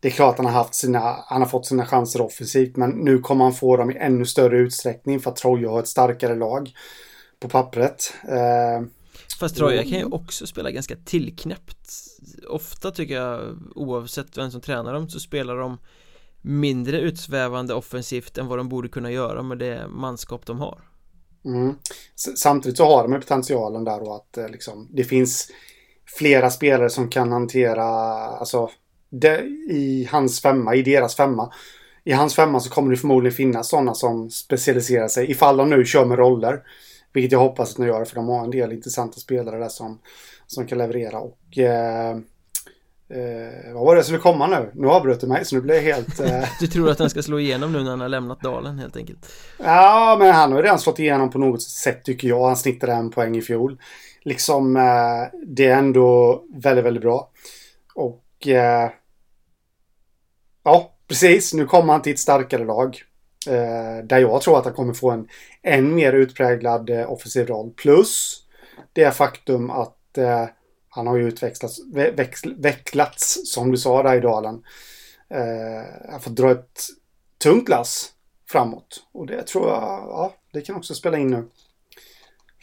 [0.00, 3.18] det är klart han har haft sina, han har fått sina chanser offensivt men nu
[3.18, 6.70] kommer han få dem i ännu större utsträckning för att Troja har ett starkare lag
[7.40, 8.14] på pappret.
[8.28, 8.86] Eh,
[9.40, 11.76] Fast Troja kan ju också spela ganska tillknäppt
[12.48, 15.78] Ofta tycker jag oavsett vem som tränar dem så spelar de
[16.42, 20.80] mindre utsvävande offensivt än vad de borde kunna göra med det manskap de har.
[21.44, 21.74] Mm.
[22.36, 25.50] Samtidigt så har de potentialen där och att eh, liksom, det finns
[26.18, 28.70] flera spelare som kan hantera, alltså
[29.10, 29.40] det,
[29.70, 31.52] i hans femma, i deras femma.
[32.04, 35.84] I hans femma så kommer det förmodligen finnas sådana som specialiserar sig ifall de nu
[35.84, 36.60] kör med roller.
[37.12, 39.98] Vilket jag hoppas att de gör för de har en del intressanta spelare där som,
[40.46, 41.18] som kan leverera.
[41.18, 42.10] Och eh,
[43.10, 44.70] eh, vad var det som skulle komma nu?
[44.74, 46.20] Nu avbröt du mig så nu blir jag helt...
[46.20, 46.48] Eh...
[46.60, 49.32] du tror att han ska slå igenom nu när han har lämnat dalen helt enkelt?
[49.58, 52.46] Ja, men han har ju redan slått igenom på något sätt tycker jag.
[52.46, 53.80] Han snittade en poäng i fjol.
[54.22, 57.30] Liksom, eh, det är ändå väldigt, väldigt bra.
[57.94, 58.22] Och...
[58.46, 58.90] Eh,
[60.64, 61.54] ja, precis.
[61.54, 63.02] Nu kommer han till ett starkare lag.
[63.46, 65.28] Eh, där jag tror att han kommer få en
[65.62, 67.70] än mer utpräglad eh, offensiv roll.
[67.70, 68.42] Plus
[68.92, 70.46] det faktum att eh,
[70.88, 71.30] han har ju
[72.12, 74.62] växl, vecklats, som du sa där i dalen.
[75.30, 76.80] Eh, han får dra ett
[77.42, 78.12] tungt lass
[78.48, 79.06] framåt.
[79.12, 81.48] Och det tror jag, ja, det kan också spela in nu.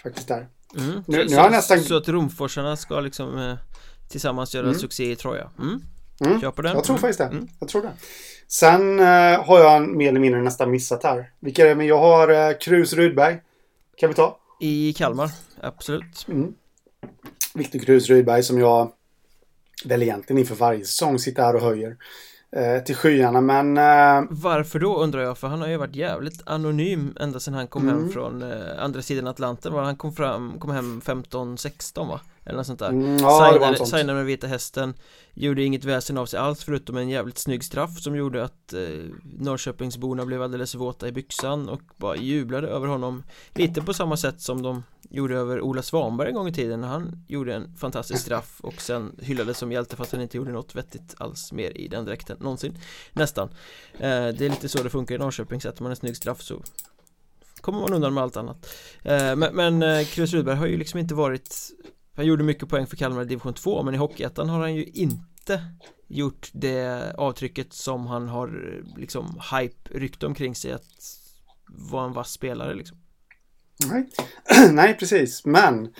[0.03, 0.47] Faktiskt där.
[0.77, 1.03] Mm.
[1.07, 1.79] Nu, så, nu har nästan...
[1.79, 3.57] så att Romforsarna ska liksom
[4.13, 4.79] tillsammans göra mm.
[4.79, 5.49] succé i Troja.
[5.59, 5.81] Mm.
[6.25, 6.51] Mm.
[6.51, 6.75] På den.
[6.75, 7.25] Jag tror faktiskt det.
[7.25, 7.47] Mm.
[7.59, 7.91] Jag tror det.
[8.47, 11.31] Sen eh, har jag mer eller mindre nästan missat här.
[11.39, 11.75] Vilka är det?
[11.75, 13.37] Men jag har eh, Krus Rydberg.
[13.97, 14.39] Kan vi ta?
[14.59, 15.29] I Kalmar,
[15.61, 16.25] absolut.
[16.27, 16.53] Mm.
[17.53, 18.91] Viktor Krus Rydberg som jag
[19.85, 21.97] väl egentligen inför varje säsong sitter här och höjer
[22.55, 26.41] eh, till skyarna men eh, Varför då undrar jag för han har ju varit jävligt
[26.45, 27.95] anonym ända sedan han kom mm.
[27.95, 32.21] hem från eh, andra sidan Atlanten var han kom fram, kom hem 15-16 va?
[32.45, 32.89] Eller något sånt där.
[32.89, 34.93] Mm, ja, signade, signade med Vita Hästen.
[35.33, 38.79] Gjorde inget väsen av sig alls förutom en jävligt snygg straff som gjorde att eh,
[39.23, 43.23] Norrköpingsborna blev alldeles våta i byxan och bara jublade över honom.
[43.53, 46.81] Lite på samma sätt som de gjorde över Ola Svanberg en gång i tiden.
[46.81, 50.51] När han gjorde en fantastisk straff och sen hyllades som hjälte fast han inte gjorde
[50.51, 52.77] något vettigt alls mer i den dräkten någonsin.
[53.13, 53.49] Nästan.
[53.93, 56.61] Eh, Det är lite så det funkar i Norrköping, sätter man en snygg straff så
[57.61, 58.73] kommer man undan med allt annat.
[59.01, 61.55] Eh, Men, men eh, Chris Rudberg har ju liksom inte varit
[62.15, 64.83] han gjorde mycket poäng för Kalmar i division 2 men i Hockeyettan har han ju
[64.83, 65.63] inte
[66.07, 70.83] gjort det avtrycket som han har liksom hype rykte omkring sig att
[71.91, 72.97] vara en vass spelare liksom.
[73.89, 74.09] Nej,
[74.71, 75.93] Nej precis, men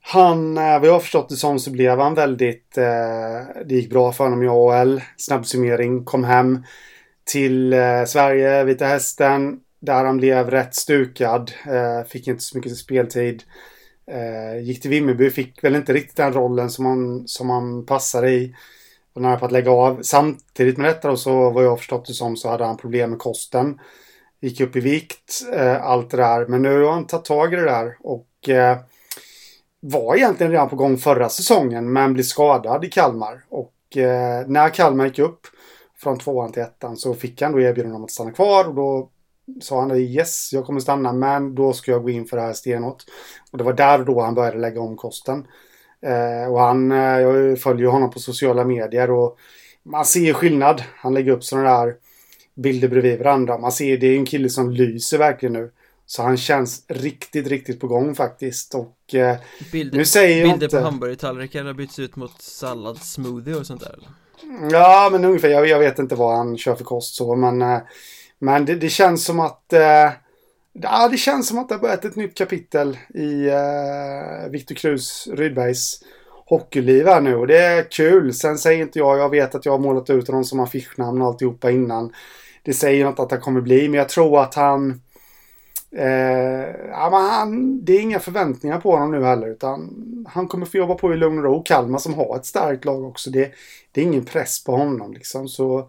[0.00, 3.90] han, eh, vad jag har förstått det som så blev han väldigt, eh, det gick
[3.90, 6.64] bra för honom i AHL, snabb summering, kom hem
[7.24, 12.76] till eh, Sverige, Vita Hästen, där han blev rätt stukad, eh, fick inte så mycket
[12.76, 13.42] speltid.
[14.06, 18.30] Eh, gick till Vimmerby, fick väl inte riktigt den rollen som han, som han passade
[18.30, 18.54] i.
[19.12, 20.02] Var nära på att lägga av.
[20.02, 23.18] Samtidigt med detta då så vad jag förstått det som så hade han problem med
[23.18, 23.80] kosten.
[24.40, 26.46] Gick upp i vikt, eh, allt det där.
[26.46, 28.78] Men nu har han tagit tag i det där och eh,
[29.80, 33.44] var egentligen redan på gång förra säsongen men blev skadad i Kalmar.
[33.48, 35.40] Och eh, när Kalmar gick upp
[35.96, 39.10] från tvåan till ettan så fick han då erbjudande om att stanna kvar och då
[39.60, 42.52] sa han yes, jag kommer stanna men då ska jag gå in för det här
[42.52, 43.02] stenhårt.
[43.50, 45.46] Och det var där då han började lägga om kosten.
[46.02, 49.38] Eh, och han, eh, jag följer honom på sociala medier och
[49.82, 50.82] man ser skillnad.
[50.96, 51.94] Han lägger upp sådana där
[52.54, 53.58] bilder bredvid varandra.
[53.58, 55.70] Man ser det är en kille som lyser verkligen nu.
[56.06, 59.36] Så han känns riktigt, riktigt på gång faktiskt och eh,
[59.72, 60.76] bilder, nu säger jag Bilder inte...
[60.76, 63.98] på hamburgertallrikar har bytts ut mot sallad, smoothie och sånt där
[64.70, 65.48] Ja, men ungefär.
[65.48, 67.78] Jag, jag, vet inte vad han kör för kost så, men eh,
[68.44, 70.10] men det, det känns som att eh,
[70.82, 75.28] Ja, det känns som att det har börjat ett nytt kapitel i eh, Viktor Krus
[75.32, 76.00] Rydbergs
[76.46, 78.34] hockeyliv här nu och det är kul.
[78.34, 81.28] Sen säger inte jag, jag vet att jag har målat ut honom som affischnamn och
[81.28, 82.12] alltihopa innan.
[82.62, 85.00] Det säger något att han kommer bli, men jag tror att han...
[85.96, 89.90] Eh, ja, men han det är inga förväntningar på honom nu heller, utan
[90.28, 91.62] han kommer få jobba på i lugn och ro.
[91.62, 93.52] Kalmar som har ett starkt lag också, det,
[93.92, 95.48] det är ingen press på honom liksom.
[95.48, 95.88] Så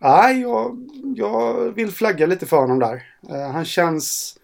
[0.00, 3.02] Nej, jag, jag vill flagga lite för honom där.
[3.30, 4.36] Uh, han känns...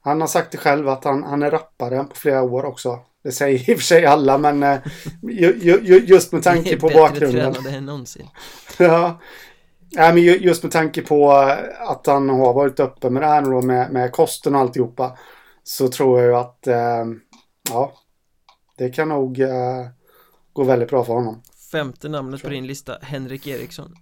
[0.00, 2.98] Han har sagt det själv att han, han är rappare på flera år också.
[3.24, 4.80] Det säger i och för sig alla, men
[5.22, 7.52] ju, ju, just med tanke på bakgrunden.
[7.52, 8.28] Det är bättre än någonsin.
[8.78, 9.20] ja.
[9.96, 11.32] Nej, men just med tanke på
[11.78, 15.18] att han har varit uppe med det här då med, med kosten och alltihopa.
[15.62, 17.04] så tror jag ju att eh,
[17.70, 17.92] ja,
[18.78, 19.86] det kan nog eh,
[20.52, 21.42] gå väldigt bra för honom.
[21.72, 23.94] Femte namnet på din lista, Henrik Eriksson.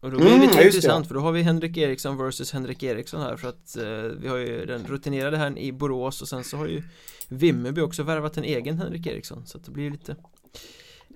[0.00, 2.82] Och då blir det mm, lite intressant för då har vi Henrik Eriksson versus Henrik
[2.82, 6.44] Eriksson här för att eh, vi har ju den rutinerade här i Borås och sen
[6.44, 6.82] så har ju
[7.28, 10.16] Vimmerby också värvat en egen Henrik Eriksson så att det blir lite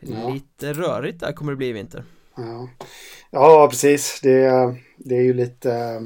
[0.01, 0.31] ja.
[0.31, 2.05] lite rörigt där kommer det bli i vinter.
[2.37, 2.69] Ja,
[3.31, 4.21] ja precis.
[4.23, 6.03] Det, det är ju lite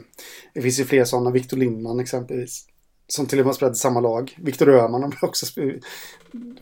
[0.54, 2.66] Det finns ju fler sådana, Victor Lindman exempelvis
[3.06, 4.36] som till och med har spelat i samma lag.
[4.38, 5.46] Viktor Öhman har också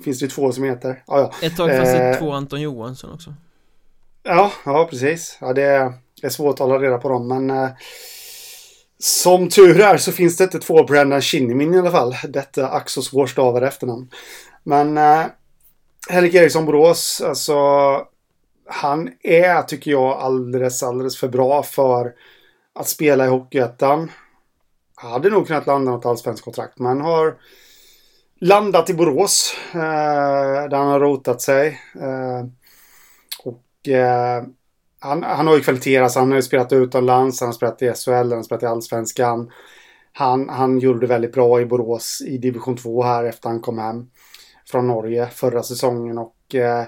[0.00, 1.02] Finns det ju två som heter.
[1.06, 1.46] Ja, ja.
[1.46, 3.34] Ett tag fanns det eh, två Anton Johansson också.
[4.22, 5.38] Ja, ja precis.
[5.40, 7.70] Ja, det det är svårt att hålla reda på dem, men eh,
[8.98, 12.16] som tur är så finns det inte två Brendan Shinnimin i alla fall.
[12.28, 14.10] Detta ack så svårstavade efternamn.
[14.62, 15.26] Men eh,
[16.08, 17.54] Henrik Eriksson Borås, alltså
[18.68, 22.12] han är, tycker jag, alldeles, alldeles för bra för
[22.74, 24.10] att spela i Hockeyettan
[24.94, 27.36] hade nog kunnat landa något allsvenskt kontrakt, men har
[28.40, 29.56] landat i Borås.
[29.74, 31.80] Eh, där han har rotat sig.
[32.00, 32.46] Eh,
[33.44, 34.44] och eh,
[35.06, 37.92] han, han har ju kvaliteter, alltså han har ju spelat utomlands, han har spelat i
[37.94, 39.50] SHL, han har spelat i Allsvenskan.
[40.12, 43.78] Han, han gjorde det väldigt bra i Borås i division 2 här efter han kom
[43.78, 44.06] hem
[44.70, 46.84] från Norge förra säsongen och eh,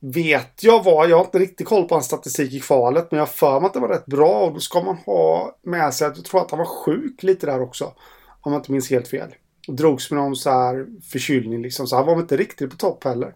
[0.00, 3.26] vet jag vad, jag har inte riktigt koll på hans statistik i kvalet, men jag
[3.26, 6.06] har för mig att det var rätt bra och då ska man ha med sig
[6.06, 7.92] att jag tror att han var sjuk lite där också.
[8.40, 9.34] Om jag inte minns helt fel.
[9.68, 13.04] Och drogs med någon så här förkylning liksom, så han var inte riktigt på topp
[13.04, 13.34] heller.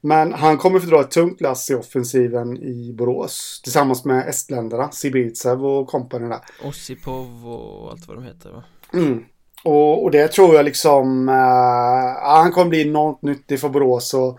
[0.00, 3.60] Men han kommer få dra ett tungt lass i offensiven i Borås.
[3.64, 6.40] Tillsammans med estländerna, Sibitsev och kompani där.
[6.64, 8.64] Ossipov och allt vad de heter va?
[8.92, 9.24] Mm.
[9.64, 11.34] Och, och det tror jag liksom, uh,
[12.22, 14.38] han kommer bli enormt nyttig för Borås och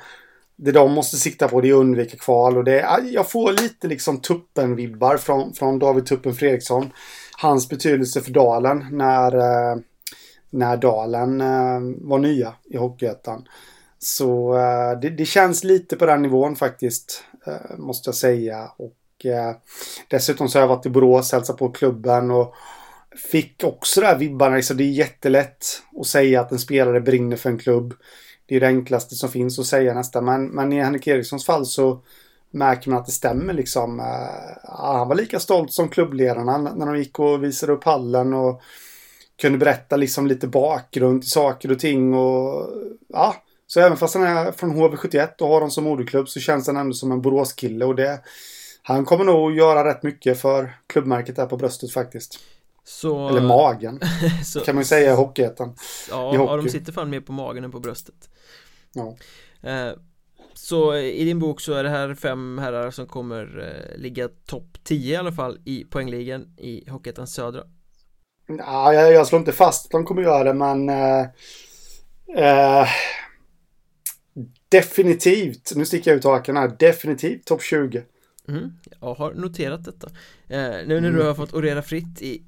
[0.56, 3.88] det de måste sikta på det är att undvika kval och det jag får lite
[3.88, 6.90] liksom tuppen-vibbar från, från David Tuppen Fredriksson.
[7.38, 9.78] Hans betydelse för Dalen när, eh,
[10.50, 13.48] när Dalen eh, var nya i Hockeyettan.
[14.00, 18.72] Så eh, det, det, känns lite på den nivån faktiskt, eh, måste jag säga.
[18.78, 19.56] Och eh,
[20.08, 22.54] dessutom så har jag varit i Borås, hälsat på klubben och
[23.32, 24.62] fick också det här vibbarna.
[24.62, 25.66] Så det är jättelätt
[26.00, 27.94] att säga att en spelare brinner för en klubb
[28.46, 30.26] det är det enklaste som finns att säga nästan.
[30.26, 32.00] Men, men i Henrik Erikssons fall så
[32.52, 34.00] märker man att det stämmer liksom.
[34.00, 38.62] Eh, han var lika stolt som klubbledarna när de gick och visade upp hallen och
[39.42, 42.70] kunde berätta liksom lite bakgrund till saker och ting och
[43.08, 43.36] ja.
[43.68, 46.78] Så även fast han är från HV71 och har dem som moderklubb så känns han
[46.78, 48.20] ändå som en Boråskille och det
[48.88, 52.40] han kommer nog göra rätt mycket för klubbmärket där på bröstet faktiskt.
[52.84, 54.00] Så, Eller magen.
[54.46, 55.76] så, kan man ju säga i Hockeyettan.
[56.10, 56.52] Ja, I hockey.
[56.52, 58.30] ja, de sitter fan mer på magen än på bröstet.
[58.94, 59.18] Ja.
[59.70, 59.92] Eh,
[60.54, 64.78] så i din bok så är det här fem herrar som kommer eh, ligga topp
[64.84, 67.64] 10 i alla fall i poängligan i Hockeyettans södra.
[68.48, 71.26] Ja, jag, jag slår inte fast att de kommer göra det, men eh,
[72.38, 72.88] eh,
[74.70, 78.04] definitivt, nu sticker jag ut hakan här, definitivt topp 20.
[78.48, 80.08] Mm, jag har noterat detta.
[80.48, 81.16] Eh, nu när mm.
[81.16, 82.44] du har fått orera fritt i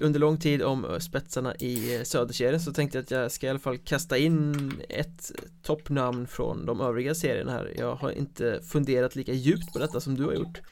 [0.00, 3.50] under lång tid om spetsarna i eh, Söderserien så tänkte jag att jag ska i
[3.50, 9.16] alla fall kasta in ett toppnamn från de övriga serierna här Jag har inte funderat
[9.16, 10.62] lika djupt på detta som du har gjort eh,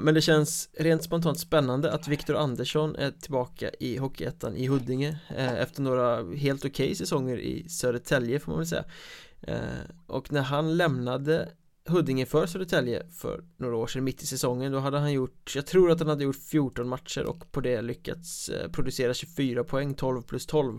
[0.00, 5.18] Men det känns rent spontant spännande att Viktor Andersson är tillbaka i Hockeyettan i Huddinge
[5.36, 8.84] eh, Efter några helt okej okay säsonger i Södertälje får man väl säga.
[10.06, 11.48] Och när han lämnade
[11.86, 15.66] Huddinge för Södertälje för några år sedan mitt i säsongen Då hade han gjort, jag
[15.66, 19.94] tror att han hade gjort 14 matcher och på det lyckats eh, producera 24 poäng,
[19.94, 20.78] 12 plus 12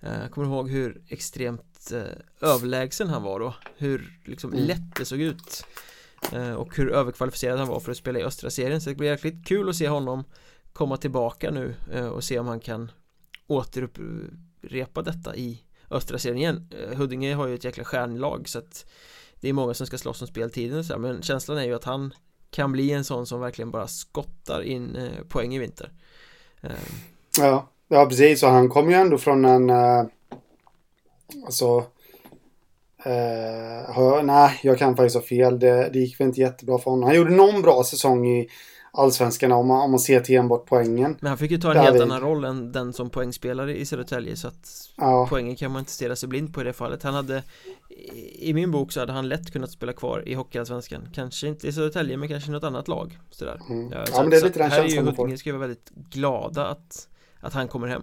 [0.00, 3.54] Jag eh, kommer ihåg hur extremt eh, överlägsen han var då?
[3.76, 4.64] Hur liksom mm.
[4.64, 5.64] lätt det såg ut
[6.32, 8.80] Eh, och hur överkvalificerad han var för att spela i östra serien.
[8.80, 10.24] Så det blir jäkligt kul att se honom
[10.72, 12.90] komma tillbaka nu eh, och se om han kan
[13.46, 16.70] återupprepa detta i östra serien igen.
[16.80, 18.86] Eh, Huddinge har ju ett jäkla stjärnlag så att
[19.40, 21.74] det är många som ska slåss om speltiden och så här, men känslan är ju
[21.74, 22.14] att han
[22.50, 25.92] kan bli en sån som verkligen bara skottar in poäng i vinter.
[27.38, 28.42] Ja, ja precis.
[28.42, 29.70] Och han kom ju ändå från en
[31.46, 31.84] alltså
[33.04, 35.58] eh, nej, jag kan faktiskt ha fel.
[35.58, 37.06] Det, det gick väl inte jättebra för honom.
[37.06, 38.48] Han gjorde någon bra säsong i
[38.92, 41.16] allsvenskan om man, om man ser till enbart poängen.
[41.20, 42.02] Men han fick ju ta en Där helt vi...
[42.02, 45.26] annan roll än den som poängspelare i Södertälje så att ja.
[45.30, 47.02] poängen kan man inte stirra sig blind på i det fallet.
[47.02, 47.42] Han hade
[48.38, 51.72] i min bok så hade han lätt kunnat spela kvar i Hockeyallsvenskan Kanske inte i
[51.72, 53.60] Södertälje men kanske i något annat lag sådär.
[53.70, 53.92] Mm.
[53.92, 55.60] Ja, så, men det är lite den känslan man får Här är ju ska vara
[55.60, 57.08] väldigt glada att,
[57.40, 58.02] att han kommer hem.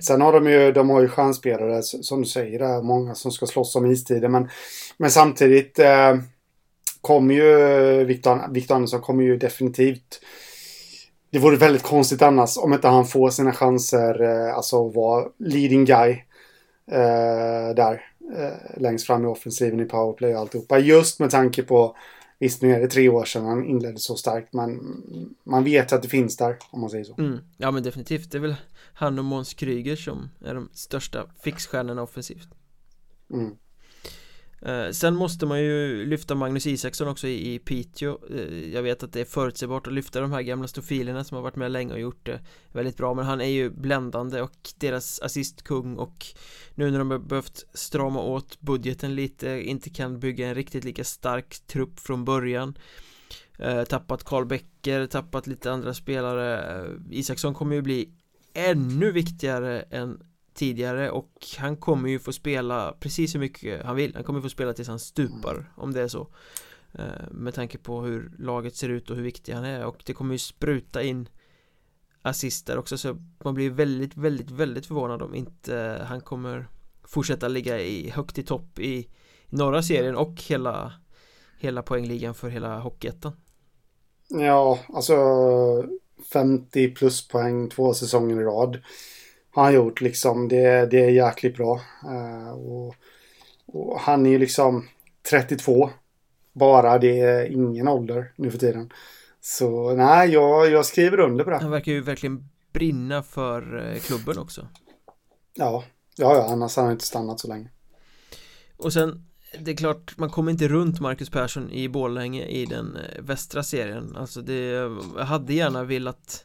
[0.00, 3.32] Sen har de ju, de har ju chansspelare som du säger, det är många som
[3.32, 4.48] ska slåss om istiden men,
[4.96, 6.16] men samtidigt eh,
[7.00, 10.20] kommer ju Victor, Victor Andersson kommer ju definitivt
[11.34, 15.28] det vore väldigt konstigt annars om inte han får sina chanser, eh, alltså att vara
[15.38, 16.10] leading guy
[16.90, 18.02] eh, där.
[18.36, 20.78] Eh, längst fram i offensiven i powerplay och alltihopa.
[20.78, 21.96] Just med tanke på,
[22.38, 24.80] visst nu är det tre år sedan han inledde så starkt, men
[25.44, 27.14] man vet att det finns där, om man säger så.
[27.18, 27.38] Mm.
[27.56, 28.56] Ja men definitivt, det är väl
[28.94, 32.48] han och Måns Kryger som är de största fixstjärnorna offensivt.
[33.30, 33.56] Mm.
[34.64, 39.02] Eh, sen måste man ju lyfta Magnus Isaksson också i, i Piteå eh, Jag vet
[39.02, 41.92] att det är förutsägbart att lyfta de här gamla stofilerna som har varit med länge
[41.92, 42.40] och gjort det
[42.72, 46.26] väldigt bra Men han är ju bländande och deras assistkung och
[46.74, 51.04] nu när de har behövt strama åt budgeten lite inte kan bygga en riktigt lika
[51.04, 52.78] stark trupp från början
[53.58, 58.10] eh, Tappat Karl Becker, tappat lite andra spelare Isaksson kommer ju bli
[58.54, 60.22] ännu viktigare än
[60.54, 64.14] tidigare och han kommer ju få spela precis hur mycket han vill.
[64.14, 66.28] Han kommer få spela tills han stupar om det är så.
[66.92, 70.12] Eh, Med tanke på hur laget ser ut och hur viktig han är och det
[70.12, 71.28] kommer ju spruta in
[72.22, 76.68] assister också så man blir väldigt, väldigt, väldigt förvånad om inte han kommer
[77.04, 79.08] fortsätta ligga i högt i topp i
[79.48, 80.92] norra serien och hela
[81.58, 83.32] hela poängligan för hela Hockeyettan.
[84.28, 85.14] Ja, alltså
[86.32, 88.82] 50 plus poäng två säsonger i rad
[89.50, 90.48] har han gjort liksom.
[90.48, 91.80] Det, det är jäkligt bra.
[92.04, 92.94] Uh, och,
[93.66, 94.88] och, han är ju liksom
[95.30, 95.90] 32.
[96.52, 98.92] Bara det är ingen ålder nu för tiden.
[99.40, 101.58] Så nej, jag, jag skriver under på det.
[101.58, 104.68] Han verkar ju verkligen brinna för eh, klubben också.
[105.54, 105.84] Ja,
[106.16, 107.68] ja, ja annars hade han inte stannat så länge.
[108.76, 109.24] Och sen
[109.58, 113.62] det är klart, man kommer inte runt Marcus Persson i Borlänge i den eh, västra
[113.62, 114.64] serien Alltså det,
[115.16, 116.44] jag hade gärna velat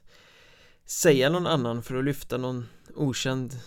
[0.86, 3.60] säga någon annan för att lyfta någon okänd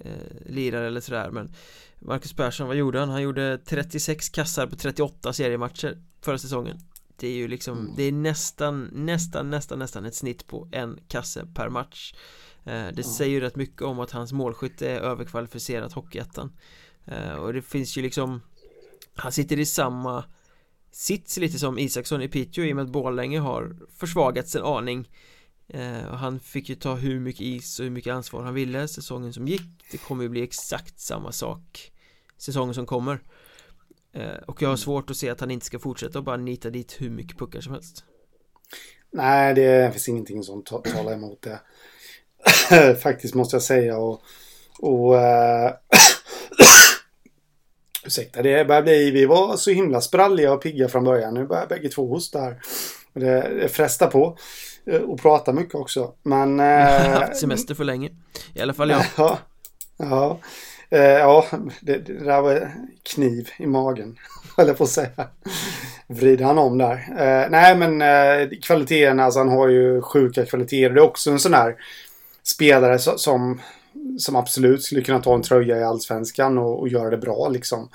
[0.00, 1.52] eh, lirare eller sådär men
[1.98, 3.08] Marcus Persson, vad gjorde han?
[3.08, 6.78] Han gjorde 36 kassar på 38 seriematcher förra säsongen
[7.16, 7.92] Det är ju liksom, mm.
[7.96, 12.14] det är nästan, nästan, nästan, nästan ett snitt på en kasse per match
[12.64, 13.02] eh, Det mm.
[13.02, 16.52] säger ju rätt mycket om att hans målskytte är överkvalificerat Hockeyettan
[17.04, 18.40] eh, Och det finns ju liksom
[19.18, 20.24] Han sitter i samma
[20.90, 25.08] sits lite som Isaksson i Piteå i och med att Borlänge har försvagats en aning.
[25.68, 28.88] Eh, och han fick ju ta hur mycket is och hur mycket ansvar han ville
[28.88, 29.90] säsongen som gick.
[29.90, 31.92] Det kommer ju bli exakt samma sak
[32.38, 33.20] Säsongen som kommer.
[34.12, 36.70] Eh, Och jag har svårt att se att han inte ska fortsätta och bara nita
[36.70, 38.04] dit hur mycket puckar som helst.
[39.10, 41.60] Nej, det finns ingenting som talar emot det.
[43.02, 43.98] Faktiskt måste jag säga.
[43.98, 44.22] Och,
[44.80, 45.70] och uh,
[48.08, 51.34] Ursäkta, det börjar bli, vi var så himla spralliga och pigga från början.
[51.34, 52.56] Nu börjar bägge två hosta här.
[53.12, 54.38] Det, det frestar på.
[54.86, 56.12] Eh, och prata mycket också.
[56.22, 56.58] Men...
[56.58, 58.10] Jag har haft semester för länge.
[58.54, 59.04] I alla fall jag.
[59.16, 59.38] Ja.
[59.96, 60.38] Ja.
[60.90, 61.46] Eh, ja,
[61.80, 62.72] det, det där var
[63.14, 64.18] kniv i magen.
[64.58, 65.28] Eller på att säga.
[66.06, 66.92] Vrider han om där.
[66.92, 70.94] Eh, nej men eh, kvaliteten, alltså han har ju sjuka kvaliteter.
[70.94, 71.76] Det är också en sån här
[72.42, 73.60] spelare som,
[74.18, 77.88] som absolut skulle kunna ta en tröja i allsvenskan och, och göra det bra liksom.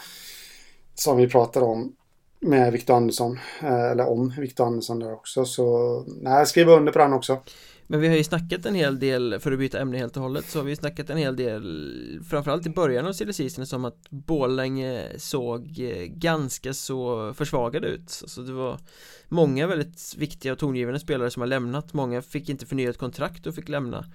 [0.95, 1.95] Som vi pratade om
[2.39, 3.39] med Viktor Andersson.
[3.61, 5.45] Eh, eller om Viktor Andersson där också.
[5.45, 7.39] Så nej, skriva under på den också.
[7.87, 10.45] Men vi har ju snackat en hel del, för att byta ämne helt och hållet,
[10.45, 15.07] så har vi snackat en hel del Framförallt i början av silly som att Borlänge
[15.17, 18.79] såg eh, ganska så försvagade ut Alltså det var
[19.27, 23.55] många väldigt viktiga och tongivande spelare som har lämnat Många fick inte förnyat kontrakt och
[23.55, 24.05] fick lämna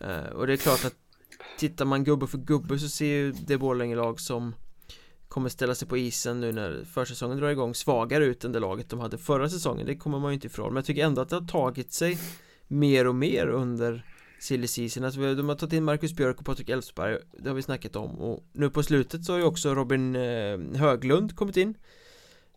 [0.00, 1.05] eh, Och det är klart att
[1.58, 4.54] Tittar man gubbe för gubbe så ser ju det Borlänge-lag som
[5.28, 8.90] kommer ställa sig på isen nu när försäsongen drar igång svagare ut än det laget
[8.90, 9.86] de hade förra säsongen.
[9.86, 10.68] Det kommer man ju inte ifrån.
[10.68, 12.18] Men jag tycker ändå att det har tagit sig
[12.68, 14.04] mer och mer under
[14.40, 15.04] silly season.
[15.04, 17.18] Alltså, De har tagit in Marcus Björk och Patrik Elfsberg.
[17.38, 18.10] Det har vi snackat om.
[18.10, 21.74] Och nu på slutet så har ju också Robin eh, Höglund kommit in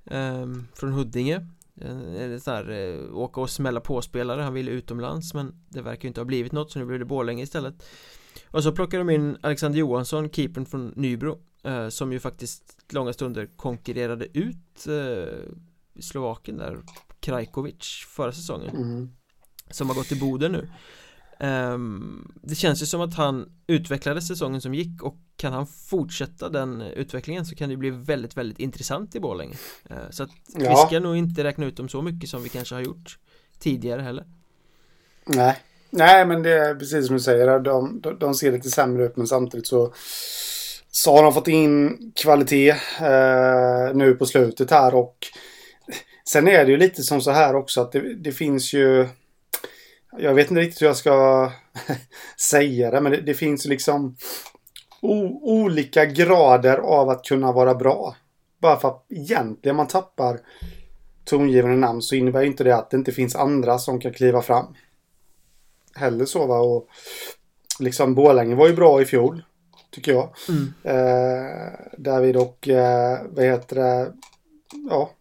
[0.05, 1.45] eh, Från Huddinge.
[1.81, 5.81] Eh, en sån här eh, åka och smälla på spelare Han ville utomlands men det
[5.81, 7.83] verkar ju inte ha blivit något så nu blir det Borlänge istället.
[8.51, 13.13] Och så plockar de in Alexander Johansson, keepern från Nybro eh, Som ju faktiskt långa
[13.13, 15.37] stunder konkurrerade ut eh,
[15.99, 16.77] Slovaken där
[17.19, 18.75] Krajkovic förra säsongen.
[18.75, 19.09] Mm.
[19.71, 20.69] Som har gått till Boden nu.
[21.47, 26.49] Um, Det känns ju som att han utvecklade säsongen som gick och kan han fortsätta
[26.49, 29.55] den utvecklingen så kan det bli väldigt, väldigt intressant i Borlänge.
[29.91, 30.69] Uh, Så att ja.
[30.69, 33.17] vi ska nog inte räkna ut dem så mycket som vi kanske har gjort
[33.59, 34.25] tidigare heller.
[35.25, 35.57] Nej,
[35.89, 39.17] nej men det är precis som du säger, de, de, de ser lite sämre ut
[39.17, 39.93] men samtidigt så
[40.91, 42.69] så har de fått in kvalitet
[43.01, 45.17] eh, nu på slutet här och
[46.29, 49.07] sen är det ju lite som så här också att det, det finns ju
[50.17, 51.51] jag vet inte riktigt hur jag ska
[52.49, 54.15] säga det men det, det finns liksom
[55.01, 58.15] o, olika grader av att kunna vara bra.
[58.61, 60.39] Bara för att egentligen man tappar
[61.25, 64.75] tongivande namn så innebär inte det att det inte finns andra som kan kliva fram
[65.95, 66.59] heller så va.
[66.59, 66.87] Och
[67.79, 69.43] liksom Borlänge var ju bra i fjol.
[69.91, 70.29] Tycker jag.
[70.49, 70.73] Mm.
[70.83, 74.13] Eh, David och eh, vad heter det?
[74.89, 75.11] Ja.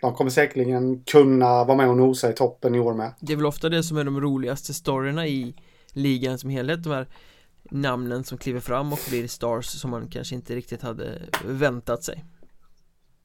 [0.00, 3.12] De kommer säkerligen kunna vara med och nosa i toppen i år med.
[3.20, 5.54] Det är väl ofta det som är de roligaste storyna i
[5.92, 7.08] ligan som helhet De här
[7.70, 12.24] namnen som kliver fram och blir stars som man kanske inte riktigt hade väntat sig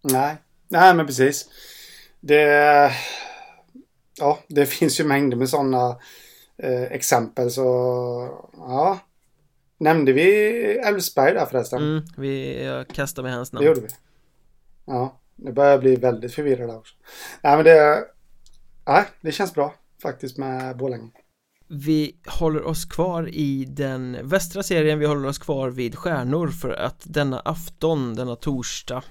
[0.03, 0.35] Nej,
[0.67, 1.47] nej men precis.
[2.19, 2.91] Det,
[4.19, 5.95] ja, det finns ju mängder med sådana
[6.57, 7.63] eh, exempel så
[8.53, 8.99] ja.
[9.77, 10.27] Nämnde vi
[10.77, 11.81] Elfsberg där förresten?
[11.81, 13.87] mm, vi, Jag kastar med hans Det namn gjorde vi.
[14.85, 16.95] Ja, nu börjar jag bli väldigt förvirrad där också.
[17.43, 18.05] Nej men det,
[18.87, 21.11] nej, det känns bra faktiskt med Borlänge.
[21.67, 26.69] Vi håller oss kvar i den västra serien, vi håller oss kvar vid stjärnor för
[26.69, 29.03] att denna afton, denna torsdag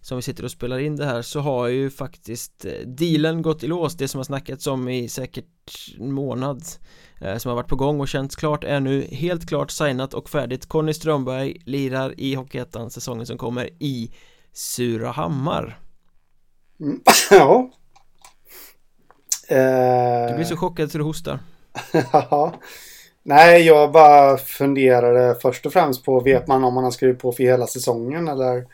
[0.00, 3.62] som vi sitter och spelar in det här så har ju faktiskt eh, dealen gått
[3.62, 5.46] i lås, det som har snackats om i säkert
[5.98, 6.62] en månad
[7.20, 10.30] eh, som har varit på gång och känts klart är nu helt klart signat och
[10.30, 14.10] färdigt Conny Strömberg lirar i Hockeyettan säsongen som kommer i
[14.52, 15.78] Surahammar
[16.80, 17.00] Mm.
[17.30, 17.70] ja.
[19.48, 21.38] Eh, Du blir så chockad så du hostar
[22.12, 22.54] Ja.
[23.22, 27.32] Nej, jag bara funderade först och främst på, vet man om man har skrivit på
[27.32, 28.66] för hela säsongen eller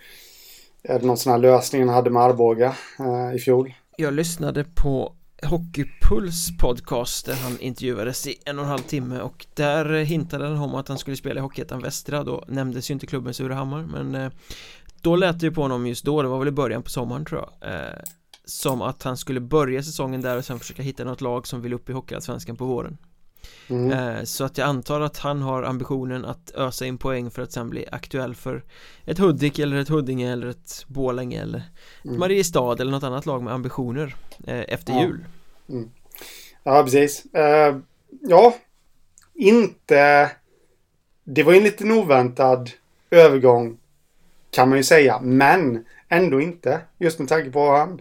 [0.88, 3.74] är det någon sån här lösning han hade med Arboga eh, i fjol?
[3.96, 5.12] Jag lyssnade på
[5.42, 10.58] Hockeypuls podcast där han intervjuades i en och en halv timme och där hintade han
[10.58, 12.24] om att han skulle spela i Hockeyettan Västra.
[12.24, 14.30] Då nämndes ju inte klubben Surahammar men eh,
[15.00, 17.24] då lät det ju på honom just då, det var väl i början på sommaren
[17.24, 17.74] tror jag.
[17.74, 17.98] Eh,
[18.44, 21.72] som att han skulle börja säsongen där och sen försöka hitta något lag som vill
[21.72, 22.98] upp i Hockeyallsvenskan på våren.
[23.68, 23.92] Mm.
[23.92, 27.52] Eh, Så att jag antar att han har ambitionen att ösa in poäng för att
[27.52, 28.64] sen bli aktuell för
[29.06, 31.64] ett Hudik eller ett Huddinge eller ett Borlänge eller ett
[32.04, 32.18] Mm.
[32.18, 34.14] Mariestad eller något annat lag med ambitioner
[34.46, 35.02] eh, efter Ja.
[35.02, 35.24] jul
[36.62, 37.34] Ja, precis.
[37.34, 37.76] Eh,
[38.20, 38.54] ja,
[39.34, 40.30] inte...
[41.24, 42.70] Det var ju en liten oväntad
[43.10, 43.78] övergång
[44.50, 46.80] kan man ju säga, men ändå inte.
[46.98, 48.00] Just med tanke på han,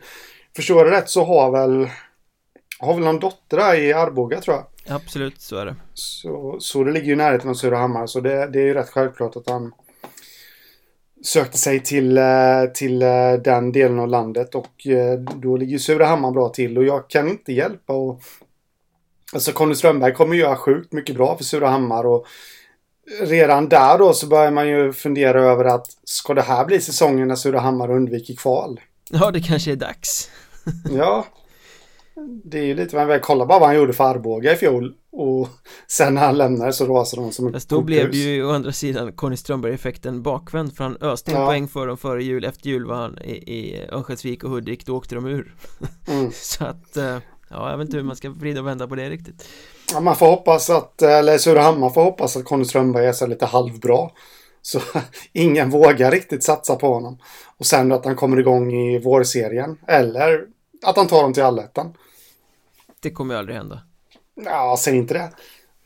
[0.56, 1.90] förstår jag rätt så har väl
[2.80, 4.66] har väl någon dotter där i Arboga tror jag.
[4.88, 5.76] Absolut, så är det.
[5.94, 8.90] Så, så det ligger ju i närheten av Surahammar så det, det är ju rätt
[8.90, 9.74] självklart att han
[11.26, 14.56] sökte sig till, eh, till eh, den delen av landet.
[14.56, 16.78] Och eh, då ligger Surahammar bra till.
[16.78, 18.22] Och jag kan inte hjälpa och
[19.34, 22.06] Alltså Conny Strömberg kommer göra sjukt mycket bra för Surahammar.
[22.06, 22.28] Och
[23.22, 27.28] redan där då så börjar man ju fundera över att ska det här bli säsongen
[27.28, 28.80] när Surahammar undviker kval?
[29.10, 30.30] Ja, det kanske är dags.
[30.92, 31.26] Ja.
[32.44, 34.94] Det är ju lite vad jag kolla bara vad han gjorde för Arboga i fjol.
[35.12, 35.48] Och
[35.88, 38.16] sen när han lämnade så rasade de som ett Fast då blev korthus.
[38.16, 41.46] ju å andra sidan Conny Strömberg-effekten bakvänd för han öste Ja.
[41.46, 44.96] poäng för dem före jul, efter jul var han i, i Örnsköldsvik och Hudik, då
[44.98, 45.56] åkte de ur
[46.08, 46.32] Mm.
[46.34, 47.18] Så att, eh,
[47.50, 49.48] ja jag vet inte hur man ska vrida och vända på det riktigt
[49.94, 53.46] Ja, man får hoppas att, eller Surahammar får hoppas att Conny Strömberg är så lite
[53.46, 54.10] halvbra.
[54.66, 54.80] Så
[55.34, 57.18] ingen vågar riktigt satsa på honom.
[57.58, 59.78] Och sen att han kommer igång i vårserien.
[59.88, 60.46] Eller
[60.86, 61.94] att han tar dem till allettan.
[63.04, 63.82] Det kommer ju aldrig hända
[64.46, 65.32] Ja, säg inte det.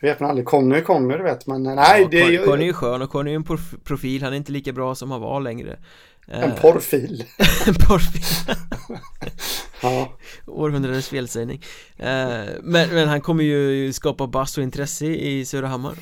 [0.02, 0.46] Det vet man aldrig.
[0.48, 1.64] Conny Conny, det vet man.
[1.64, 4.38] Nej, ja, det Conny, är ju skön och Conny är en prof- profil, han är
[4.38, 5.80] inte lika bra som han var längre
[6.28, 7.26] en Eh, porrfil.
[7.68, 8.56] En porrfil
[9.82, 10.18] Ja.
[10.48, 11.64] Århundradets felsägning
[11.98, 15.94] eh, men, men han kommer ju skapa bass och intresse i Surahammar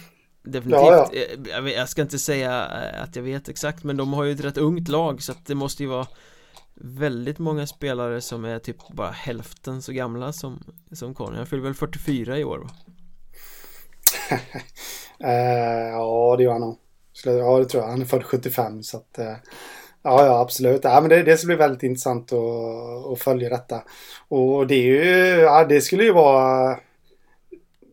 [0.44, 2.62] Definitivt, Ja, Eh, Jag, jag ska inte säga
[3.04, 5.56] att jag vet exakt men de har ju ett rätt ungt lag så att det
[5.56, 6.08] måste ju vara
[6.82, 11.64] Väldigt många spelare som är typ bara hälften så gamla som, som Conny Han fyller
[11.64, 12.70] väl 44 i år va?
[15.20, 16.78] Eh, ja, det gör han nog.
[17.26, 17.90] Ja, det tror jag.
[17.90, 19.20] Han är född 75 så att...
[19.20, 19.36] Eh,
[20.04, 20.84] ja, ja, absolut.
[20.84, 23.84] Ja, men det, det ska bli väldigt intressant att, att följa detta.
[24.28, 25.42] Och det är ju...
[25.42, 26.80] Ja, det skulle ju vara...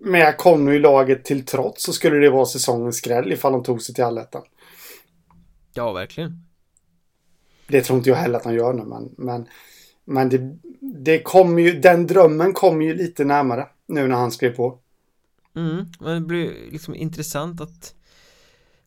[0.01, 3.83] Med Conny i laget till trots så skulle det vara säsongens skräll ifall de tog
[3.83, 4.43] sig till allettan.
[5.75, 6.52] Ja, verkligen
[7.67, 9.15] Det tror inte jag heller att han gör nu, men...
[9.19, 9.49] Men,
[10.05, 11.81] men det, det kommer ju...
[11.81, 14.79] Den drömmen kommer ju lite närmare nu när han skrev på.
[15.57, 17.95] Mm, men det blir liksom intressant att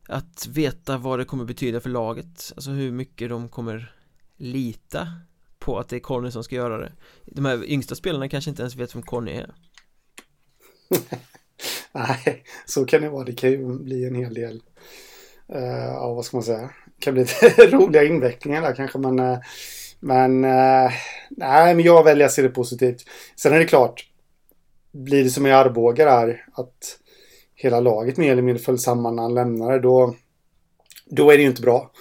[0.07, 3.95] Att veta vad det kommer betyda för laget Alltså hur mycket de kommer
[4.37, 5.07] lita
[5.59, 6.91] På att det är Conny som ska göra det
[7.25, 9.53] De här yngsta spelarna kanske inte ens vet vem Conny är
[11.91, 13.23] Nej, så kan det vara.
[13.23, 14.61] Det kan ju bli en hel del.
[15.55, 15.61] Uh,
[15.93, 16.69] ja, vad ska man säga?
[16.99, 19.19] Kan bli lite roliga invecklingar där kanske, men...
[19.19, 19.37] Eh,
[19.99, 20.43] men...
[20.43, 20.91] Eh,
[21.29, 23.05] nej, men jag väljer att se det positivt.
[23.35, 24.05] Sen är det klart.
[24.91, 26.99] Blir det som i Arboga där, att
[27.55, 30.15] hela laget mer eller mindre föll samman när han lämnade, då...
[31.05, 31.91] Då är det ju inte bra.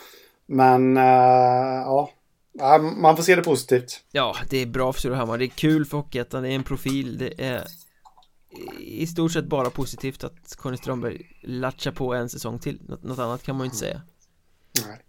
[0.47, 1.03] Men, eh,
[1.85, 2.11] ja.
[2.97, 4.01] Man får se det positivt.
[4.13, 7.19] Ja, det är bra för Surahammar, det är kul för Hockeyettan, det är en profil,
[7.19, 7.65] det är
[8.81, 13.43] i stort sett bara positivt att Conny Strömberg latchar på en säsong till något annat
[13.43, 14.03] kan man ju inte säga
[14.87, 15.01] Nej.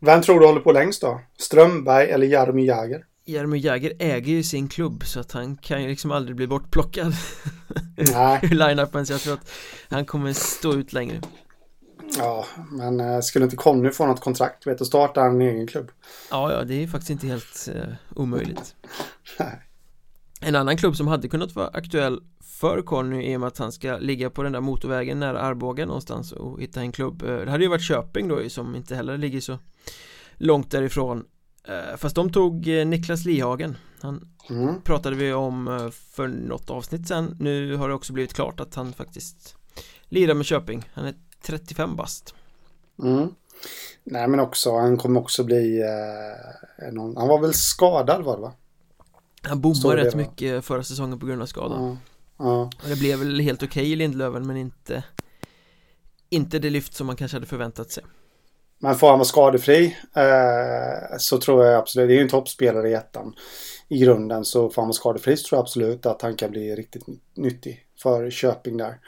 [0.00, 1.20] Vem tror du håller på längst då?
[1.38, 3.04] Strömberg eller Jaromir Jagr?
[3.24, 7.12] Jaromir Jagr äger ju sin klubb så att han kan ju liksom aldrig bli bortplockad
[8.14, 8.40] Nej.
[8.42, 9.50] ur line-upen så jag tror att
[9.90, 11.20] han kommer stå ut längre
[12.18, 15.90] Ja, men eh, skulle inte Conny få något kontrakt vet du, starta en egen klubb?
[16.30, 17.82] Ja, ja, det är faktiskt inte helt eh,
[18.14, 18.74] omöjligt
[19.38, 19.60] Nej.
[20.40, 22.20] En annan klubb som hade kunnat vara aktuell
[22.56, 25.86] för Conny i och med att han ska ligga på den där motorvägen nära Arboga
[25.86, 29.18] någonstans och hitta en klubb Eh, Det hade ju varit Köping då som inte heller
[29.18, 29.58] ligger så
[30.36, 31.24] långt därifrån
[31.68, 34.80] Eh, Fast de tog eh, Niklas Lihagen Han Mm.
[34.80, 38.92] pratade vi om för något avsnitt sen Nu har det också blivit klart att han
[38.92, 39.56] faktiskt
[40.08, 42.34] lirar med Köping Han är 35 bast
[43.02, 43.28] Mm.
[44.04, 45.80] Nej, men också, han kommer också bli...
[45.82, 48.52] Eh, någon, han var väl skadad var det va?
[49.42, 51.96] Han bommade rätt mycket förra säsongen på grund av skada Ja.
[52.38, 52.70] Ja.
[52.82, 55.04] Och det blev väl helt okej i Lindlöven men inte
[56.30, 58.04] Inte det lyft som man kanske hade förväntat sig
[58.78, 62.90] Men får han vara skadefri eh, så tror jag absolut, det är ju en toppspelare
[62.90, 63.34] i ettan
[63.88, 66.74] i grunden, så får han vara skadefri så tror jag absolut att han kan bli
[66.74, 67.04] riktigt
[67.36, 69.00] nyttig för Köping där.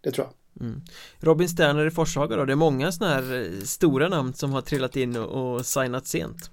[0.00, 0.66] Det tror jag.
[0.66, 0.82] mm.
[1.20, 4.96] Robin Sterner i Forshaga då, det är många sådana här stora namn som har trillat
[4.96, 6.50] in och, och signat sent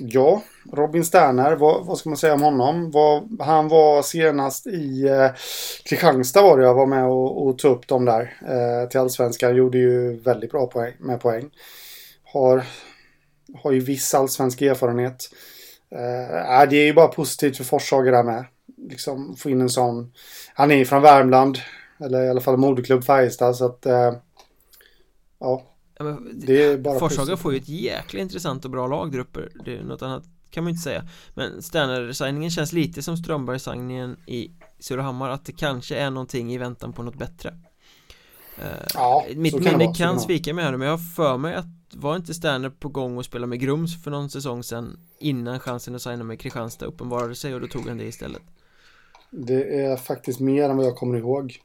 [0.00, 2.90] Ja, Robin Sterner, vad, vad ska man säga om honom?
[2.90, 5.30] Vad, han var senast i eh,
[5.84, 9.56] Kristianstad var det jag var med och, och tog upp dem där eh, till allsvenskan.
[9.56, 11.50] Gjorde ju väldigt bra poäng, med poäng.
[12.24, 12.64] Har,
[13.62, 15.30] har ju viss allsvensk erfarenhet.
[15.90, 18.44] Eh, äh, det är ju bara positivt för Forshaga där med.
[18.88, 20.12] Liksom få in en sån.
[20.54, 21.58] Han är ju från Värmland.
[22.04, 24.14] Eller i alla fall moderklubb Färjestad så att eh,
[25.40, 25.62] ja,
[26.84, 29.40] ja, Forshaga får ju ett jäkla intressant och bra lag där uppe.
[29.64, 31.04] Det är något annat kan man inte säga.
[31.34, 36.92] Men Sterner-signingen känns lite som Strömberg-signingen i Surahammar Att det kanske är någonting i väntan
[36.92, 37.54] på något bättre.
[38.58, 41.14] Eh, Ja, Mitt så kan det minne vara, kan svika mig här men jag har
[41.14, 44.62] för mig att var inte Sterner på gång att spela med Grums för någon säsong
[44.62, 48.42] sedan innan chansen att signa med Kristianstad uppenbarade sig och då tog han det istället?
[49.30, 51.58] Det är faktiskt mer än vad jag kommer ihåg.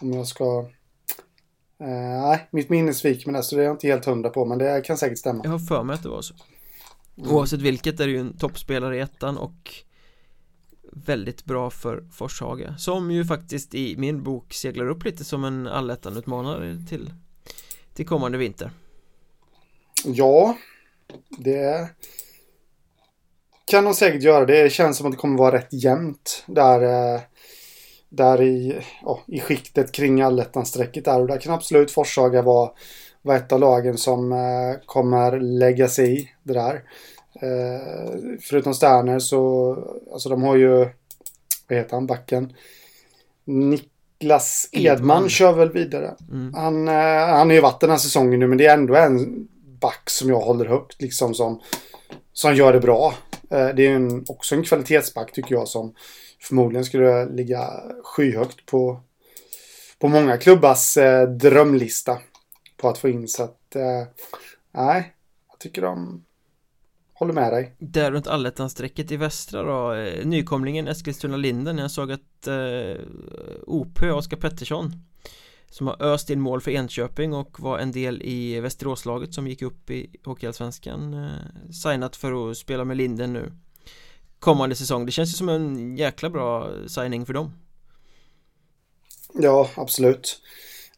[0.00, 0.68] Om jag ska...
[1.80, 4.44] Eh, nej, mitt minne sviker mig där, så det är jag inte helt hundra på,
[4.44, 5.40] men det kan säkert stämma.
[5.44, 6.34] Jag har för mig att det var så
[7.18, 7.30] Mm.
[7.30, 9.74] Oavsett vilket är det ju en toppspelare i ettan och
[10.92, 15.66] väldigt bra för Forshaga som ju faktiskt i min bok seglar upp lite som en
[15.66, 17.12] allettan-utmanare till
[17.94, 18.70] till kommande vinter
[20.04, 20.56] Ja,
[21.38, 21.88] det
[23.64, 24.44] kan de säkert göra.
[24.44, 26.82] Det känns som att det kommer vara rätt jämnt där,
[27.14, 27.20] eh,
[28.08, 31.20] där i, ja, i skiktet kring allettan-strecket där.
[31.20, 32.70] Och där kan absolut Forshaga vara,
[33.22, 36.74] vara ett av lagen som eh, kommer lägga sig i det där.
[37.40, 39.76] Eh, förutom Sterner så,
[40.12, 40.88] alltså de har ju,
[41.68, 42.52] vad heter han, backen?
[43.44, 45.28] Niklas Edman, Edman.
[45.28, 46.14] kör väl vidare.
[46.32, 46.54] mm.
[46.54, 46.94] Han, eh,
[47.28, 49.48] han har ju varit den här säsongen nu men det är ändå en
[49.80, 51.60] back som jag håller högt liksom som,
[52.32, 53.14] som gör det bra.
[53.50, 55.94] Eh, det är en, också en kvalitetsback tycker jag som
[56.40, 59.00] förmodligen skulle ligga skyhögt på,
[59.98, 62.18] på många klubbas eh, drömlista
[62.76, 63.28] på att få in.
[63.28, 64.06] Så att eh,
[64.72, 65.14] nej,
[65.48, 66.24] jag tycker de
[67.18, 67.74] håller med dig.
[67.78, 71.78] Där runt allettan-strecket i västra då eh, Nykomlingen Eskilstuna-Linden.
[71.78, 73.02] Jag såg att eh,
[73.66, 74.92] OP Oskar Pettersson
[75.70, 79.62] Som har öst in mål för Enköping och var en del i Västeråslaget som gick
[79.62, 83.52] upp i Hockeyallsvenskan eh, Signat för att spela med Linden nu.
[84.46, 87.52] Kommande säsong Det känns ju som en jäkla bra signing för dem
[89.34, 90.40] Ja, absolut.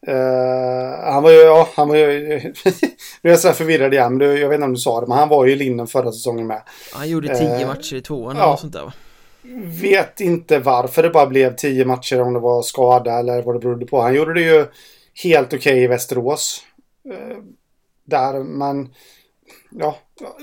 [0.07, 2.03] Eh, han var ju, ja, han var ju,
[3.21, 5.07] nu är jag så här förvirrad igen, men jag vet inte om du sa det,
[5.07, 6.61] men han var ju i Linden förra säsongen med.
[6.93, 8.43] Han gjorde tio Eh, matcher i tvåan ja.
[8.43, 8.93] eller sånt där va?
[9.81, 13.59] Vet inte varför det bara blev tio matcher, om det var skada eller vad det
[13.59, 14.01] berodde på.
[14.01, 14.65] Han gjorde det ju
[15.23, 16.63] helt okej i Västerås.
[17.11, 17.37] Eh,
[18.05, 18.93] där, men
[19.71, 19.97] ja,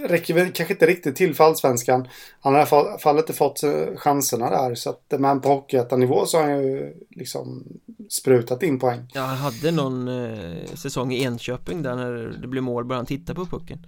[0.09, 2.09] räcker väl kanske inte riktigt till för allsvenskan.
[2.41, 4.75] Han har i alla fall, fall inte fått eh, chanserna där.
[4.75, 7.65] Så att, men på hockeyettan-nivå så har han ju liksom
[8.09, 9.11] sprutat in poäng.
[9.15, 13.07] Ja, han hade någon eh, säsong i Enköping där när det blev mål började han
[13.07, 13.87] titta på pucken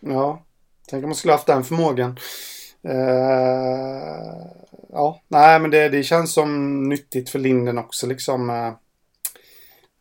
[0.00, 0.42] Ja,
[0.88, 2.18] tänk om man skulle haft den förmågan.
[2.82, 4.46] Eh,
[4.92, 8.50] ja, nej men det, det känns som nyttigt för Linden också liksom.
[8.50, 8.72] eh,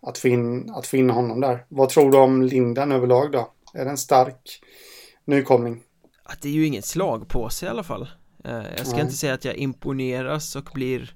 [0.07, 1.65] att, få in, att få in honom där.
[1.69, 3.51] Vad tror du om Linden överlag då?
[3.73, 4.61] Är det en stark
[5.25, 5.83] nykomling?
[6.23, 8.07] att det är ju inget slag på sig i alla fall
[8.43, 9.01] eh, Jag ska Nej.
[9.01, 11.15] inte säga att jag imponeras och blir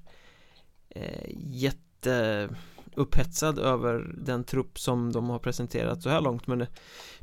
[0.90, 2.48] eh, jätte
[2.94, 6.66] upphetsad över den trupp som de har presenterat så här långt men det,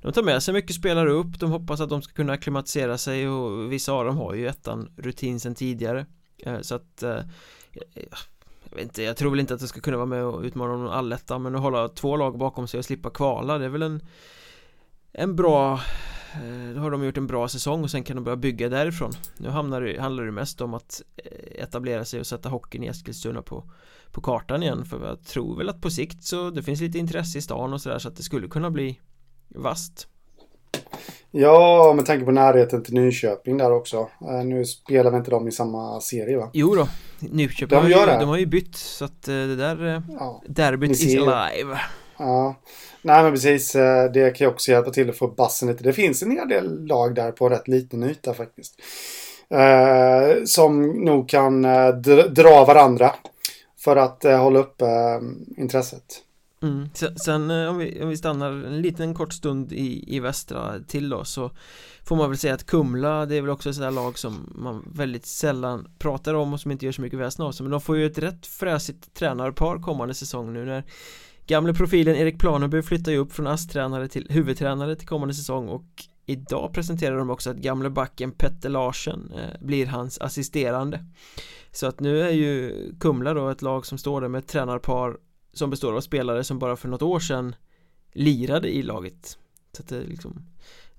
[0.01, 3.29] de tar med sig mycket spelare upp de hoppas att de ska kunna akklimatisera sig
[3.29, 6.05] och vissa av dem har ju ettan rutin sen tidigare
[6.37, 7.19] eh, Så att eh,
[8.69, 10.75] jag, vet inte, jag tror väl inte att det ska kunna vara med och utmana
[10.75, 13.81] någon alletta Men att hålla två lag bakom sig och slippa kvala Det är väl
[13.81, 14.01] en
[15.11, 15.79] En bra
[16.75, 19.49] Då har de gjort en bra säsong och sen kan de börja bygga därifrån Nu
[19.49, 21.01] hamnar det, handlar det mest om att
[21.55, 23.63] etablera sig och sätta hockeyn i Eskilstuna på
[24.11, 27.37] På kartan igen för jag tror väl att på sikt så det finns lite intresse
[27.37, 28.99] i stan och sådär så att det skulle kunna bli
[29.47, 30.07] Vast
[31.31, 33.97] Ja, med tanke på närheten till Nyköping där också.
[33.97, 36.49] Uh, nu spelar vi inte de i samma serie va?
[36.53, 36.87] Jo då,
[37.19, 40.43] Nyköping de, har ju, de har ju bytt så att det där ja.
[40.47, 41.79] derbyt is alive.
[42.17, 42.55] Ja,
[43.01, 43.75] nej men precis.
[43.75, 45.83] Eh, det kan ju också hjälpa till att få bassen lite.
[45.83, 48.81] Det finns en hel del lag där på rätt liten yta faktiskt.
[49.49, 51.87] Eh, som nog kan eh,
[52.29, 53.15] dra varandra
[53.77, 54.81] för att hålla upp
[55.57, 56.21] intresset.
[56.63, 56.89] Mm.
[57.25, 61.25] Sen, om, vi, om vi stannar en liten kort stund i, i västra till då
[61.25, 61.51] så
[62.07, 64.91] Får man väl säga att Kumla det är väl också ett sådär lag som man
[64.93, 67.81] väldigt sällan pratar om och som inte gör så mycket väsen av sig Men de
[67.81, 70.83] får ju ett rätt fräsigt tränarpar kommande säsong nu när
[71.47, 75.85] Gamle profilen Erik Planeby flyttar ju upp från ASS-tränare till huvudtränare till kommande säsong och
[76.25, 81.05] Idag presenterar de också att gamle backen Petter Larsen eh, blir hans assisterande.
[81.71, 85.17] Så att nu är ju Kumla då ett lag som står där med ett tränarpar
[85.53, 87.55] som består av spelare som bara för något år sedan
[88.13, 89.37] lirade i laget.
[89.71, 90.45] Så att det liksom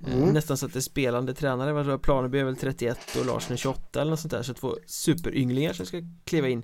[0.07, 0.28] eh, mm.
[0.28, 4.01] Nästan så att det är spelande tränare, Planeby är väl 31 och Larsen är 28
[4.01, 4.42] eller något sånt där.
[4.42, 6.62] Så två superynglingar som ska kliva in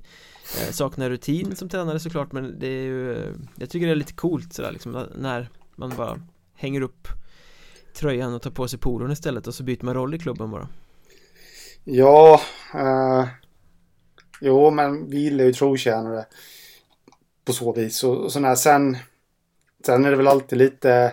[0.60, 3.96] Eh, saknar rutin som tränare såklart men det är ju eh, Jag tycker det är
[3.96, 6.20] lite coolt sådär liksom när man bara
[6.54, 7.08] hänger upp
[7.94, 10.68] tröjan och tar på sig polon istället och så byter man roll i klubben bara
[11.84, 12.40] Ja
[12.74, 13.26] eh,
[14.44, 16.24] Jo men vi gillar ju trotjänare
[17.44, 18.04] på så vis.
[18.04, 18.54] Och, och sådär.
[18.54, 18.96] Sen,
[19.86, 21.12] sen är det väl alltid lite...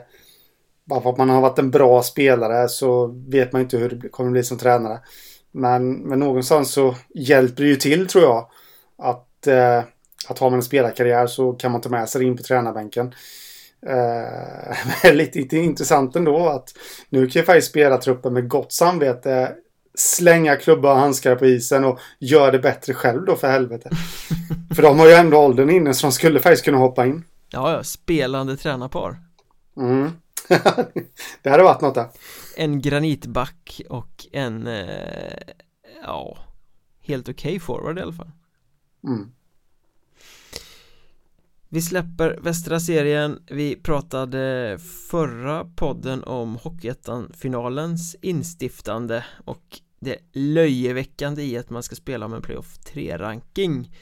[0.85, 4.09] Bara för att man har varit en bra spelare så vet man inte hur det
[4.09, 4.99] kommer bli som tränare.
[5.51, 8.49] Men, men någonstans så hjälper det ju till tror jag.
[8.99, 9.83] Att, eh,
[10.27, 13.13] att har man en spelarkarriär så kan man ta med sig det in på tränarbänken.
[13.85, 16.73] Eh, lite, intressant ändå att
[17.09, 19.55] nu kan ju faktiskt spelartruppen med gott samvete
[19.95, 23.89] slänga klubba och handskar på isen och gör det bättre själv då för helvete.
[24.75, 27.23] för de har ju ändå åldern inne så de skulle faktiskt kunna hoppa in.
[27.49, 29.17] Ja, ja, spelande tränarpar.
[29.77, 30.11] Mm.
[31.41, 32.07] det hade varit något där.
[32.57, 35.37] En granitback och en, eh,
[36.03, 36.37] ja,
[37.01, 38.31] helt okej okay forward i alla fall.
[39.03, 39.31] Mm.
[41.71, 43.43] Vi släpper västra serien.
[43.47, 44.77] Vi pratade
[45.09, 52.41] förra podden om Hockeyettan-finalens instiftande och det löjeväckande i att man ska spela om en
[52.41, 53.95] playoff 3-ranking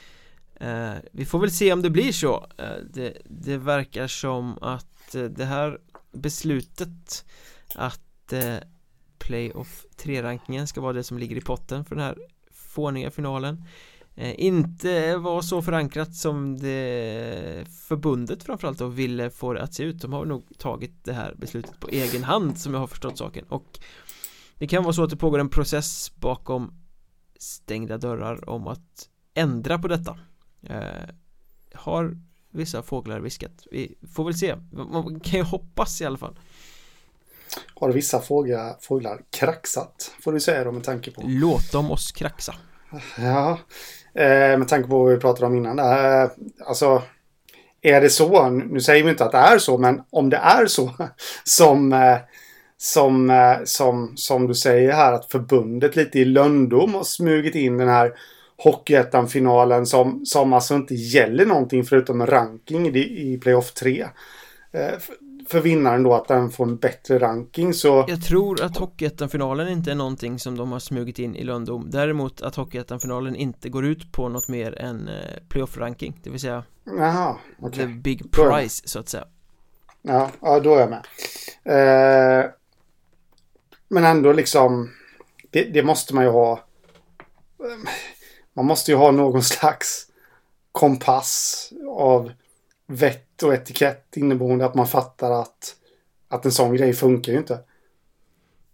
[0.54, 2.46] eh, Vi får väl se om det blir så.
[2.58, 5.78] Eh, det, det, verkar som att eh, det här
[6.12, 7.24] beslutet
[7.74, 8.56] att eh,
[9.18, 12.18] playoff 3-rankingen ska vara det som ligger i potten för den här
[12.50, 13.64] fåniga finalen
[13.97, 19.82] Eh, inte var så förankrat som det förbundet framförallt då ville få det att se
[19.82, 20.00] ut.
[20.00, 23.44] De har nog tagit det här beslutet på egen hand som jag har förstått saken.
[23.48, 23.78] Och
[24.58, 26.74] Det kan vara så att det pågår en process bakom
[27.38, 30.18] stängda dörrar om att ändra på detta.
[30.62, 31.08] Eh,
[31.74, 32.18] Har
[32.50, 33.66] vissa fåglar viskat?
[33.70, 34.56] Vi får väl se.
[34.72, 36.38] Man kan ju hoppas i alla fall.
[37.74, 40.12] Har vissa fåglar, fåglar kraxat?
[40.20, 42.54] Får du säga då med tanke på Låt dem oss kraxa.
[43.18, 43.58] Ja
[44.14, 45.78] Eh, med tanke på vad vi pratade om innan.
[45.78, 46.30] Eh,
[46.66, 47.02] alltså,
[47.82, 50.66] är det så, nu säger vi inte att det är så, men om det är
[50.66, 50.90] så
[51.44, 52.16] som, eh,
[52.76, 57.78] som, eh, som, som du säger här att förbundet lite i löndom har smugit in
[57.78, 58.12] den här
[58.56, 64.06] Hockeyettan-finalen som, som alltså inte gäller någonting förutom ranking i, i playoff 3
[65.48, 69.90] för vinnaren då att den får en bättre ranking så Jag tror att Hockeyettan-finalen inte
[69.90, 71.90] är någonting som de har smugit in i Lundom.
[71.90, 75.14] Däremot att Hockeyettan-finalen inte går ut på något mer än eh,
[75.48, 77.78] playoff-ranking Det vill säga Jaha, okay.
[77.78, 79.24] The big prize så att säga.
[80.02, 81.04] Ja, ja då är jag med.
[81.64, 82.50] Eh,
[83.88, 84.90] Men ändå liksom
[85.50, 86.60] det, det måste man ju ha
[88.54, 90.06] Man måste ju ha någon slags
[90.72, 92.32] kompass av
[92.86, 95.76] vett och etikett inneboende att man fattar att,
[96.28, 97.58] att en sån grej funkar ju inte.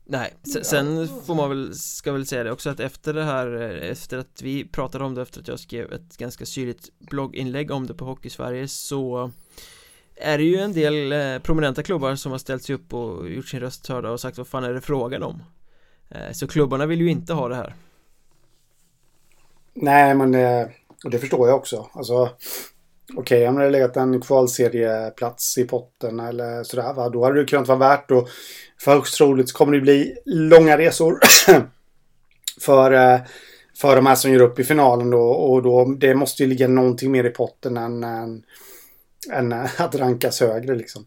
[0.06, 3.46] Nej, sen får man väl, ska väl säga det också att efter det här,
[3.82, 7.86] efter att vi pratade om det efter att jag skrev ett ganska syrligt blogginlägg om
[7.86, 9.30] det på Hockeysverige så
[10.16, 13.48] är det ju en del eh, prominenta klubbar som har ställt sig upp och gjort
[13.48, 15.42] sin röst hörda och sagt vad fan är det frågan om?
[16.08, 17.74] Eh, så klubbarna vill ju inte ha det här.
[19.74, 20.34] Nej, men
[21.04, 21.88] och det förstår jag också.
[21.92, 22.30] Alltså,
[23.12, 27.09] Okej, okay, om det hade legat en kvalserieplats i potten eller sådär, va?
[27.09, 28.28] då hade det kunnat vara värt och
[28.80, 31.18] för högst troligt så kommer det bli långa resor
[32.61, 33.20] för, eh,
[33.76, 35.22] för de här som gör upp i finalen då.
[35.22, 38.42] Och då, det måste ju ligga någonting mer i potten än, än,
[39.32, 41.07] än att rankas högre liksom.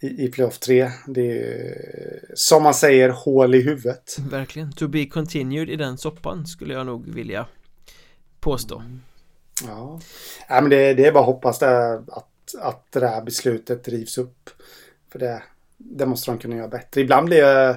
[0.00, 0.90] I, i playoff 3.
[1.06, 1.74] Det är ju,
[2.34, 4.16] som man säger hål i huvudet.
[4.30, 4.72] Verkligen.
[4.72, 7.46] To be continued i den soppan skulle jag nog vilja
[8.40, 8.78] påstå.
[8.78, 9.00] Mm.
[9.62, 10.00] Ja,
[10.48, 14.18] ja men det, det är bara att hoppas det, att, att det där beslutet rivs
[14.18, 14.50] upp.
[15.12, 15.42] För det,
[15.76, 17.00] det måste de kunna göra bättre.
[17.00, 17.76] Ibland blir jag...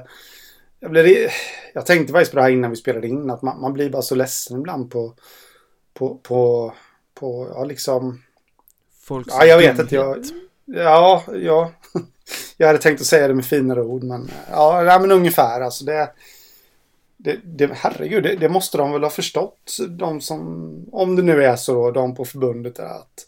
[0.80, 1.32] Jag, blir,
[1.74, 3.30] jag tänkte faktiskt på det här innan vi spelade in.
[3.30, 5.14] Att man, man blir bara så ledsen ibland på...
[5.94, 6.16] På...
[6.16, 6.74] På...
[7.14, 8.24] på ja, liksom...
[9.04, 9.96] Folks ja, jag vet inte.
[9.96, 10.24] Jag,
[10.66, 11.72] ja, ja.
[12.58, 14.32] Jag hade tänkt att säga det med finare ord, men...
[14.52, 15.62] Ja, ja men ungefär.
[15.62, 16.10] Alltså det...
[17.18, 19.78] Det, det, herregud, det, det, måste de väl ha förstått.
[19.90, 23.26] De som, om det nu är så då, de på förbundet, att,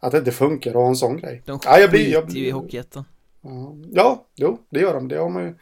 [0.00, 1.42] att det inte funkar att ha en sån grej.
[1.46, 3.04] De skiter ja, jag blir, jag, ju i Hockeyettan.
[3.90, 5.08] Ja, jo, det gör de.
[5.08, 5.54] Det har man ju...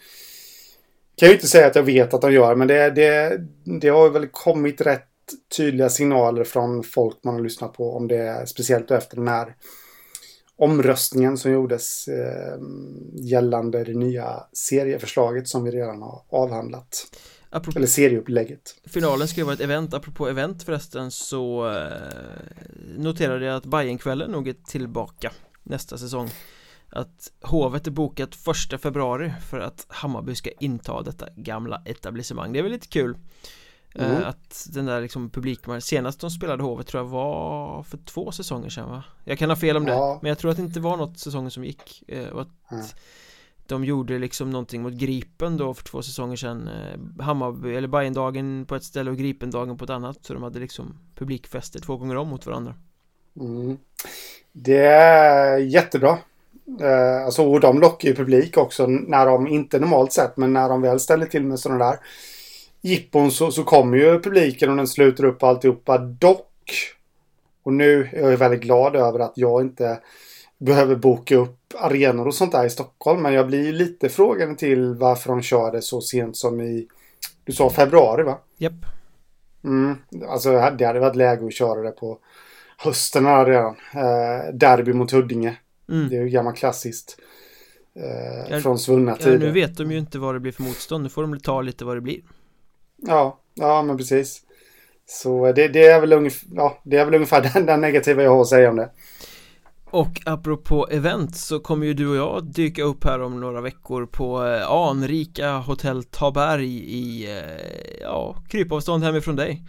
[1.16, 3.40] Kan ju inte säga att jag vet att de gör, men det, det,
[3.80, 5.06] det har väl kommit rätt
[5.56, 9.54] tydliga signaler från folk man har lyssnat på om det, speciellt efter den här
[10.56, 12.58] omröstningen som gjordes eh,
[13.12, 17.06] gällande det nya serieförslaget som vi redan har avhandlat.
[17.50, 18.80] Apropå, Eller serieupplägget.
[18.84, 21.92] Finalen ska ju vara ett event, apropå event förresten så eh,
[22.96, 25.32] noterade jag att Bajenkvällen nog är tillbaka
[25.62, 26.30] nästa säsong
[26.90, 32.52] att hovet är bokat första februari för att Hammarby ska inta detta gamla etablissemang.
[32.52, 33.16] Det är väl lite kul
[33.94, 34.24] eh, mm.
[34.24, 38.68] Att den där liksom publikmarknaden Senast de spelade Hovet tror jag var för två säsonger
[38.68, 39.04] sedan va?
[39.24, 40.14] Jag kan ha fel om ja.
[40.14, 42.72] det Men jag tror att det inte var något säsonger som gick eh, och att
[42.72, 42.84] mm.
[43.70, 48.66] De gjorde liksom någonting mot Gripen då för två säsonger sedan eh, Hammarby eller Bajendagen
[48.66, 52.16] på ett ställe och Gripendagen på ett annat Så de hade liksom publikfester två gånger
[52.16, 52.74] om mot varandra
[53.40, 53.78] mm.
[54.52, 56.18] Det är jättebra
[56.80, 60.68] eh, alltså, och de lockar ju publik också när de, inte normalt sett, men när
[60.68, 61.98] de väl ställer till med sådana där
[62.80, 65.98] jippon så, så kommer ju publiken och den sluter upp alltihopa.
[65.98, 66.72] Dock,
[67.62, 70.00] och nu är jag väldigt glad över att jag inte
[70.60, 73.22] behöver boka upp arenor och sånt där i Stockholm.
[73.22, 76.88] Men jag blir lite frågande till varför de kör det så sent som i,
[77.44, 78.38] du sa februari va?
[78.58, 78.72] Japp.
[78.72, 78.84] Yep.
[79.64, 79.96] Mm,
[80.28, 82.18] alltså det hade varit läge att köra det på
[82.76, 83.76] hösten här redan.
[83.94, 85.56] Eh, derby mot Huddinge.
[85.90, 86.08] Mm.
[86.08, 87.16] Det är ju gammalt klassiskt
[87.96, 90.62] eh, ja, Från svunna tider ja, Nu vet de ju inte vad det blir för
[90.62, 92.20] motstånd Nu får de ta lite vad det blir
[92.96, 94.42] Ja, ja men precis
[95.06, 98.30] Så det, det är väl ungefär Ja, det är väl ungefär den, den negativa jag
[98.30, 98.90] har att säga om det
[99.90, 104.06] och apropå event så kommer ju du och jag dyka upp här om några veckor
[104.06, 109.62] på eh, anrika Hotell Taberg i, eh, ja, krypavstånd hemifrån dig.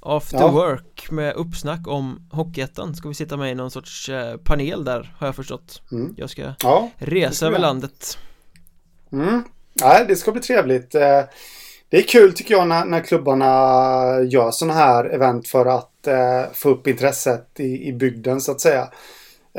[0.00, 0.50] After ja.
[0.50, 2.94] work med uppsnack om Hockeyettan.
[2.94, 5.82] Ska vi sitta med i någon sorts eh, panel där har jag förstått.
[5.92, 6.14] Mm.
[6.16, 8.18] Jag ska ja, resa över landet.
[9.12, 9.44] Mm,
[9.80, 10.94] Nej, det ska bli trevligt.
[11.94, 13.44] Det är kul tycker jag när, när klubbarna
[14.22, 18.60] gör sådana här event för att eh, få upp intresset i, i bygden så att
[18.60, 18.88] säga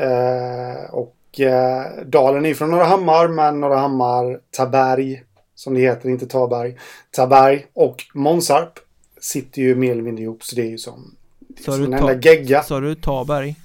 [0.00, 5.22] eh, Och eh, Dalen är från Norra Hammar men Norra Hammar Taberg
[5.54, 6.76] som det heter, inte Taberg
[7.10, 8.78] Taberg och Månsarp
[9.20, 11.94] sitter ju mer eller mindre ihop så det är ju som, det är som en
[11.94, 12.62] enda gegga.
[12.62, 13.56] Sa du Taberg?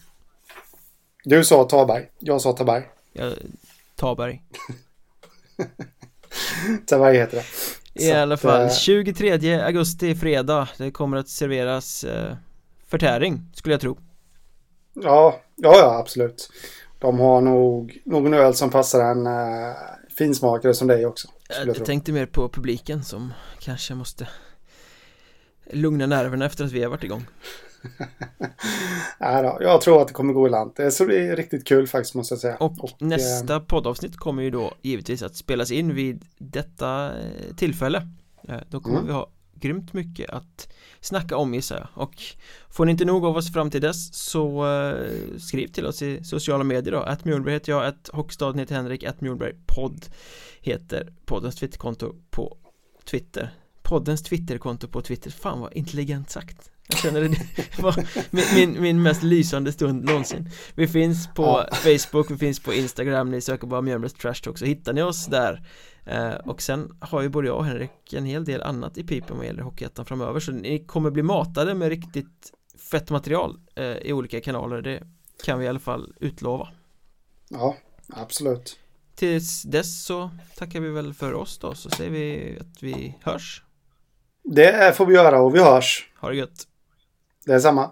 [1.24, 2.84] Du sa Taberg, jag sa Taberg.
[3.14, 3.32] Ja,
[3.96, 4.42] Taberg.
[6.86, 7.44] Taberg heter det.
[7.94, 12.36] I så alla fall, 23 eh, augusti, fredag, det kommer att serveras eh,
[12.88, 13.98] förtäring, skulle jag tro.
[14.94, 16.50] Ja, ja, ja, absolut.
[17.00, 19.76] De har nog någon öl som passar en eh,
[20.18, 21.28] finsmakare som dig också.
[21.50, 24.28] Jag, jag tänkte mer på publiken som kanske måste
[25.72, 27.26] lugna nerverna efter att vi har varit igång.
[29.20, 30.72] ja, då, jag tror att det kommer gå i land.
[30.76, 32.58] Det är riktigt kul faktiskt måste jag säga.
[32.58, 33.62] Och, och nästa eh...
[33.62, 38.08] poddavsnitt kommer ju då givetvis att spelas in vid detta eh, tillfälle.
[38.48, 39.08] Eh, då kommer mm.
[39.08, 39.30] vi ha
[39.62, 42.04] grymt mycket att snacka om gissar jag.
[42.04, 42.24] Och
[42.70, 46.24] får ni inte nog av oss fram till dess så eh, skriv till oss i
[46.24, 47.00] sociala medier då.
[47.00, 50.06] Att Mjolberg heter jag, att Hockstaden heter Henrik, att Mjolberg podd
[50.62, 52.58] heter poddens twitterkonto på
[53.06, 53.52] Twitter
[53.92, 57.38] poddens Twitterkonto på Twitter Fan vad intelligent sagt jag känner det
[57.82, 57.96] var
[58.32, 61.76] min, min, min mest lysande stund någonsin Vi finns på ja.
[61.76, 65.26] Facebook, vi finns på Instagram Ni söker bara Mjölnbergs Trash Talk så hittar ni oss
[65.26, 65.66] där
[66.06, 69.38] eh, Och sen har ju både jag och Henrik en hel del annat i pipen
[69.38, 72.52] vad gäller Hockeyettan framöver Så ni kommer bli matade med riktigt
[72.92, 75.04] fett material eh, i olika kanaler Det
[75.46, 76.70] kan vi i alla fall utlova
[77.50, 77.78] Ja,
[78.10, 78.78] absolut
[79.16, 83.64] Tills dess så tackar vi väl för oss då så säger vi att vi hörs
[84.44, 86.10] det får vi göra och vi hörs.
[86.20, 86.68] Ha det gött.
[87.46, 87.92] Det är samma.